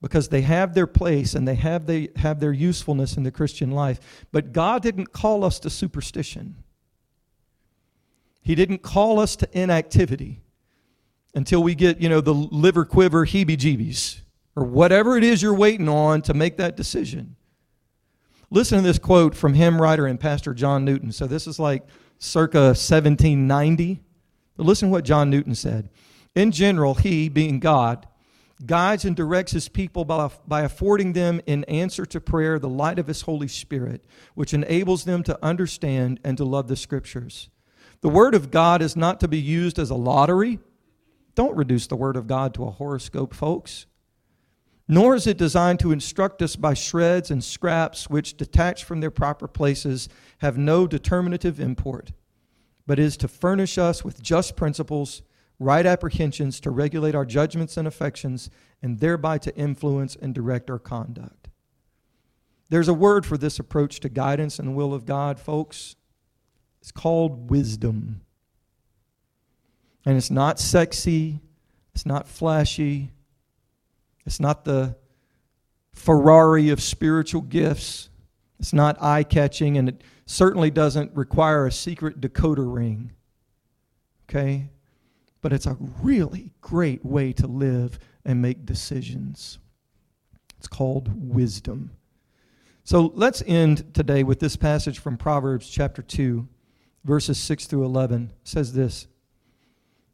because 0.00 0.28
they 0.28 0.40
have 0.42 0.74
their 0.74 0.86
place 0.86 1.34
and 1.34 1.46
they 1.46 1.54
have, 1.56 1.86
they 1.86 2.08
have 2.16 2.40
their 2.40 2.52
usefulness 2.52 3.16
in 3.16 3.22
the 3.22 3.30
Christian 3.30 3.70
life. 3.70 4.00
But 4.32 4.52
God 4.52 4.82
didn't 4.82 5.12
call 5.12 5.44
us 5.44 5.58
to 5.60 5.70
superstition, 5.70 6.56
He 8.42 8.54
didn't 8.54 8.82
call 8.82 9.20
us 9.20 9.36
to 9.36 9.48
inactivity 9.52 10.42
until 11.34 11.62
we 11.62 11.74
get, 11.74 12.00
you 12.00 12.08
know, 12.08 12.20
the 12.20 12.34
liver 12.34 12.84
quiver 12.84 13.24
heebie 13.24 13.56
jeebies 13.56 14.20
or 14.56 14.64
whatever 14.64 15.16
it 15.16 15.24
is 15.24 15.42
you're 15.42 15.54
waiting 15.54 15.88
on 15.88 16.22
to 16.22 16.34
make 16.34 16.56
that 16.56 16.76
decision. 16.76 17.36
Listen 18.50 18.78
to 18.78 18.84
this 18.84 18.98
quote 18.98 19.36
from 19.36 19.54
hymn 19.54 19.80
writer 19.80 20.06
and 20.06 20.18
pastor 20.18 20.52
John 20.54 20.84
Newton. 20.84 21.12
So 21.12 21.26
this 21.28 21.46
is 21.46 21.60
like 21.60 21.84
circa 22.18 22.58
1790. 22.58 24.00
But 24.56 24.66
listen 24.66 24.88
to 24.88 24.92
what 24.92 25.04
John 25.04 25.30
Newton 25.30 25.54
said. 25.54 25.88
In 26.34 26.50
general, 26.50 26.94
he, 26.94 27.28
being 27.28 27.60
God, 27.60 28.06
guides 28.66 29.04
and 29.04 29.16
directs 29.16 29.52
his 29.52 29.68
people 29.68 30.04
by, 30.04 30.30
by 30.46 30.62
affording 30.62 31.12
them, 31.12 31.40
in 31.46 31.64
answer 31.64 32.04
to 32.06 32.20
prayer, 32.20 32.58
the 32.58 32.68
light 32.68 32.98
of 32.98 33.06
his 33.06 33.22
Holy 33.22 33.48
Spirit, 33.48 34.04
which 34.34 34.54
enables 34.54 35.04
them 35.04 35.22
to 35.24 35.38
understand 35.44 36.20
and 36.24 36.36
to 36.36 36.44
love 36.44 36.68
the 36.68 36.76
Scriptures. 36.76 37.48
The 38.02 38.08
Word 38.08 38.34
of 38.34 38.50
God 38.50 38.82
is 38.82 38.96
not 38.96 39.20
to 39.20 39.28
be 39.28 39.40
used 39.40 39.78
as 39.78 39.90
a 39.90 39.94
lottery. 39.94 40.58
Don't 41.34 41.56
reduce 41.56 41.86
the 41.86 41.96
Word 41.96 42.16
of 42.16 42.26
God 42.26 42.54
to 42.54 42.64
a 42.64 42.70
horoscope, 42.70 43.34
folks. 43.34 43.86
Nor 44.88 45.14
is 45.14 45.26
it 45.26 45.36
designed 45.36 45.78
to 45.80 45.92
instruct 45.92 46.42
us 46.42 46.56
by 46.56 46.74
shreds 46.74 47.30
and 47.30 47.44
scraps 47.44 48.10
which, 48.10 48.36
detached 48.36 48.84
from 48.84 49.00
their 49.00 49.10
proper 49.10 49.46
places, 49.46 50.08
have 50.38 50.58
no 50.58 50.86
determinative 50.86 51.60
import, 51.60 52.10
but 52.86 52.98
is 52.98 53.16
to 53.18 53.28
furnish 53.28 53.78
us 53.78 54.04
with 54.04 54.20
just 54.20 54.56
principles 54.56 55.22
right 55.60 55.84
apprehensions 55.84 56.58
to 56.58 56.70
regulate 56.70 57.14
our 57.14 57.26
judgments 57.26 57.76
and 57.76 57.86
affections, 57.86 58.50
and 58.82 58.98
thereby 58.98 59.38
to 59.38 59.54
influence 59.54 60.16
and 60.16 60.34
direct 60.34 60.70
our 60.70 60.78
conduct. 60.78 61.48
There's 62.70 62.88
a 62.88 62.94
word 62.94 63.26
for 63.26 63.36
this 63.36 63.58
approach 63.58 64.00
to 64.00 64.08
guidance 64.08 64.58
and 64.58 64.68
the 64.68 64.72
will 64.72 64.94
of 64.94 65.04
God, 65.04 65.38
folks. 65.38 65.96
It's 66.80 66.90
called 66.90 67.50
wisdom. 67.50 68.22
And 70.06 70.16
it's 70.16 70.30
not 70.30 70.58
sexy, 70.58 71.40
it's 71.94 72.06
not 72.06 72.26
flashy, 72.26 73.10
it's 74.24 74.40
not 74.40 74.64
the 74.64 74.96
Ferrari 75.92 76.70
of 76.70 76.80
spiritual 76.80 77.42
gifts, 77.42 78.08
it's 78.58 78.72
not 78.72 78.96
eye 79.02 79.24
catching, 79.24 79.76
and 79.76 79.90
it 79.90 80.02
certainly 80.24 80.70
doesn't 80.70 81.14
require 81.14 81.66
a 81.66 81.72
secret 81.72 82.18
decoder 82.18 82.72
ring. 82.72 83.12
Okay? 84.24 84.70
But 85.40 85.52
it's 85.52 85.66
a 85.66 85.76
really 86.02 86.52
great 86.60 87.04
way 87.04 87.32
to 87.32 87.46
live 87.46 87.98
and 88.24 88.42
make 88.42 88.66
decisions. 88.66 89.58
It's 90.58 90.68
called 90.68 91.10
wisdom. 91.16 91.90
So 92.84 93.12
let's 93.14 93.42
end 93.46 93.94
today 93.94 94.22
with 94.22 94.40
this 94.40 94.56
passage 94.56 94.98
from 94.98 95.16
Proverbs 95.16 95.68
chapter 95.70 96.02
2, 96.02 96.46
verses 97.04 97.38
6 97.38 97.66
through 97.66 97.84
11. 97.84 98.32
It 98.42 98.48
says 98.48 98.72
this 98.72 99.06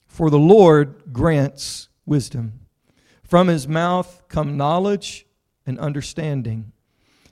For 0.07 0.31
the 0.31 0.39
Lord 0.39 1.13
grants 1.13 1.89
wisdom. 2.05 2.61
From 3.23 3.49
his 3.49 3.67
mouth 3.67 4.23
come 4.29 4.57
knowledge 4.57 5.27
and 5.67 5.79
understanding. 5.81 6.73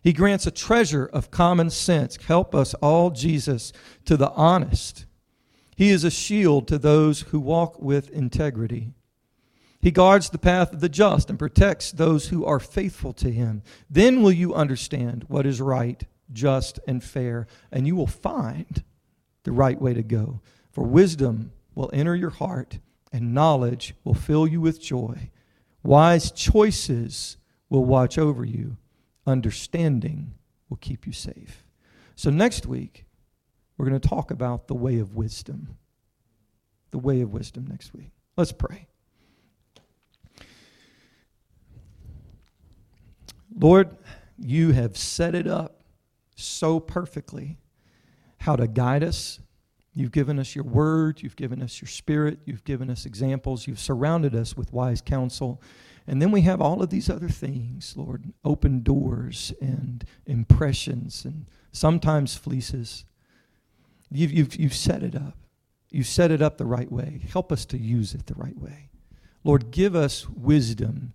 He 0.03 0.13
grants 0.13 0.47
a 0.47 0.51
treasure 0.51 1.07
of 1.07 1.31
common 1.31 1.71
sense. 1.71 2.17
Help 2.17 2.55
us 2.55 2.75
all, 2.75 3.11
Jesus, 3.11 3.73
to 4.05 4.17
the 4.17 4.31
honest. 4.33 5.07
He 5.77 5.91
is 5.91 6.05
a 6.05 6.11
shield 6.11 6.69
to 6.69 6.79
those 6.79 7.23
who 7.23 7.41
walk 7.41 7.81
with 7.81 8.11
integrity. 8.11 8.93
He 9.81 9.91
guards 9.91 10.31
the 10.31 10.39
path 10.39 10.73
of 10.73 10.81
the 10.81 10.89
just 10.89 11.29
and 11.29 11.39
protects 11.39 11.93
those 11.93 12.29
who 12.29 12.45
are 12.47 12.61
faithful 12.61 13.13
to 13.15 13.31
him. 13.31 13.63
Then 13.91 14.23
will 14.23 14.33
you 14.33 14.55
understand 14.55 15.27
what 15.29 15.45
is 15.45 15.61
right, 15.61 16.03
just, 16.33 16.81
and 16.87 17.05
fair, 17.05 17.47
and 17.71 17.87
you 17.87 17.95
will 17.95 18.07
find 18.07 18.83
the 19.43 19.53
right 19.53 19.79
way 19.79 19.93
to 19.93 20.03
go. 20.03 20.41
For 20.73 20.85
wisdom 20.85 21.53
will 21.75 21.91
enter 21.93 22.17
your 22.17 22.31
heart, 22.31 22.79
and 23.13 23.35
knowledge 23.35 23.95
will 24.05 24.15
fill 24.15 24.47
you 24.47 24.61
with 24.61 24.81
joy. 24.81 25.31
Wise 25.83 26.33
choices 26.33 27.37
will 27.69 27.85
watch 27.85 28.17
over 28.17 28.45
you, 28.45 28.79
understanding 29.27 30.33
will 30.71 30.79
keep 30.79 31.07
you 31.07 31.13
safe. 31.13 31.63
So, 32.17 32.31
next 32.31 32.65
week, 32.65 33.04
we're 33.77 33.89
going 33.89 34.01
to 34.01 34.09
talk 34.09 34.31
about 34.31 34.69
the 34.69 34.75
way 34.75 34.99
of 34.99 35.15
wisdom. 35.15 35.77
The 36.91 36.99
way 36.99 37.21
of 37.21 37.33
wisdom 37.33 37.67
next 37.67 37.93
week. 37.93 38.11
Let's 38.37 38.53
pray. 38.53 38.87
Lord, 43.57 43.97
you 44.39 44.73
have 44.73 44.97
set 44.97 45.35
it 45.35 45.47
up 45.47 45.83
so 46.37 46.81
perfectly 46.81 47.59
how 48.39 48.57
to 48.57 48.67
guide 48.67 49.03
us. 49.05 49.41
You've 49.93 50.11
given 50.11 50.41
us 50.41 50.57
your 50.57 50.65
word, 50.65 51.23
you've 51.23 51.37
given 51.37 51.63
us 51.63 51.81
your 51.81 51.89
spirit, 51.89 52.41
you've 52.45 52.65
given 52.65 52.91
us 52.91 53.07
examples, 53.07 53.69
you've 53.69 53.79
surrounded 53.79 54.35
us 54.35 54.57
with 54.57 54.73
wise 54.73 55.01
counsel. 55.01 55.63
And 56.07 56.21
then 56.21 56.33
we 56.33 56.43
have 56.43 56.61
all 56.61 56.83
of 56.83 56.91
these 56.91 57.09
other 57.09 57.29
things, 57.29 57.95
Lord 57.97 58.33
open 58.45 58.83
doors 58.83 59.53
and 59.61 60.05
impressions 60.27 61.25
and 61.25 61.47
sometimes 61.73 62.35
fleeces. 62.35 63.05
You've, 64.15 64.33
you've, 64.33 64.57
you've 64.57 64.75
set 64.75 65.03
it 65.03 65.17
up. 65.17 65.37
You've 65.91 66.07
set 66.07 66.31
it 66.31 66.41
up 66.41 66.57
the 66.57 66.67
right 66.67 66.91
way. 66.91 67.21
Help 67.31 67.51
us 67.51 67.65
to 67.67 67.79
use 67.79 68.15
it 68.15 68.27
the 68.27 68.35
right 68.35 68.57
way. 68.57 68.91
Lord, 69.43 69.71
give 69.71 69.97
us 69.97 70.29
wisdom 70.29 71.15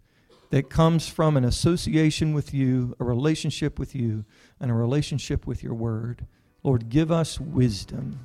that 0.49 0.69
comes 0.69 1.07
from 1.07 1.37
an 1.37 1.45
association 1.45 2.33
with 2.33 2.53
you, 2.53 2.95
a 2.99 3.03
relationship 3.03 3.79
with 3.79 3.95
you, 3.95 4.25
and 4.59 4.69
a 4.69 4.73
relationship 4.73 5.47
with 5.47 5.63
your 5.63 5.73
word. 5.73 6.25
Lord, 6.63 6.89
give 6.89 7.11
us 7.11 7.39
wisdom 7.39 8.19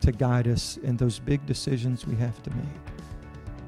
to 0.00 0.12
guide 0.12 0.48
us 0.48 0.76
in 0.78 0.96
those 0.96 1.18
big 1.18 1.46
decisions 1.46 2.06
we 2.06 2.16
have 2.16 2.42
to 2.42 2.50
make. 2.50 2.66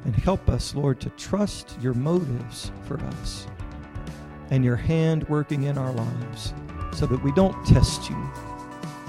And 0.05 0.15
help 0.15 0.49
us, 0.51 0.75
Lord, 0.75 1.01
to 1.01 1.11
trust 1.11 1.79
your 1.81 1.95
motives 1.95 2.71
for 2.85 3.01
us 3.01 3.47
and 4.51 4.65
your 4.65 4.77
hand 4.77 5.27
working 5.29 5.65
in 5.65 5.79
our 5.79 5.93
lives 5.93 6.53
so 6.93 7.07
that 7.07 7.23
we 7.23 7.33
don't 7.33 7.67
test 7.67 8.11
you 8.11 8.31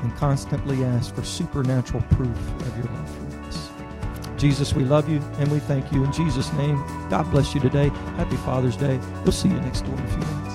and 0.01 0.15
constantly 0.15 0.83
ask 0.83 1.13
for 1.13 1.23
supernatural 1.23 2.03
proof 2.11 2.37
of 2.61 2.77
your 2.77 2.87
love 2.93 3.09
for 3.09 3.39
us. 3.47 3.69
Jesus, 4.37 4.73
we 4.73 4.83
love 4.83 5.09
you 5.09 5.19
and 5.39 5.51
we 5.51 5.59
thank 5.59 5.91
you. 5.91 6.03
In 6.03 6.11
Jesus' 6.13 6.51
name, 6.53 6.77
God 7.09 7.29
bless 7.31 7.55
you 7.55 7.61
today. 7.61 7.89
Happy 8.17 8.37
Father's 8.37 8.77
Day. 8.77 8.99
We'll 9.23 9.31
see 9.31 9.49
you 9.49 9.59
next 9.61 9.81
door 9.81 9.95
in 9.95 10.03
a 10.03 10.07
few 10.07 10.17
minutes. 10.19 10.46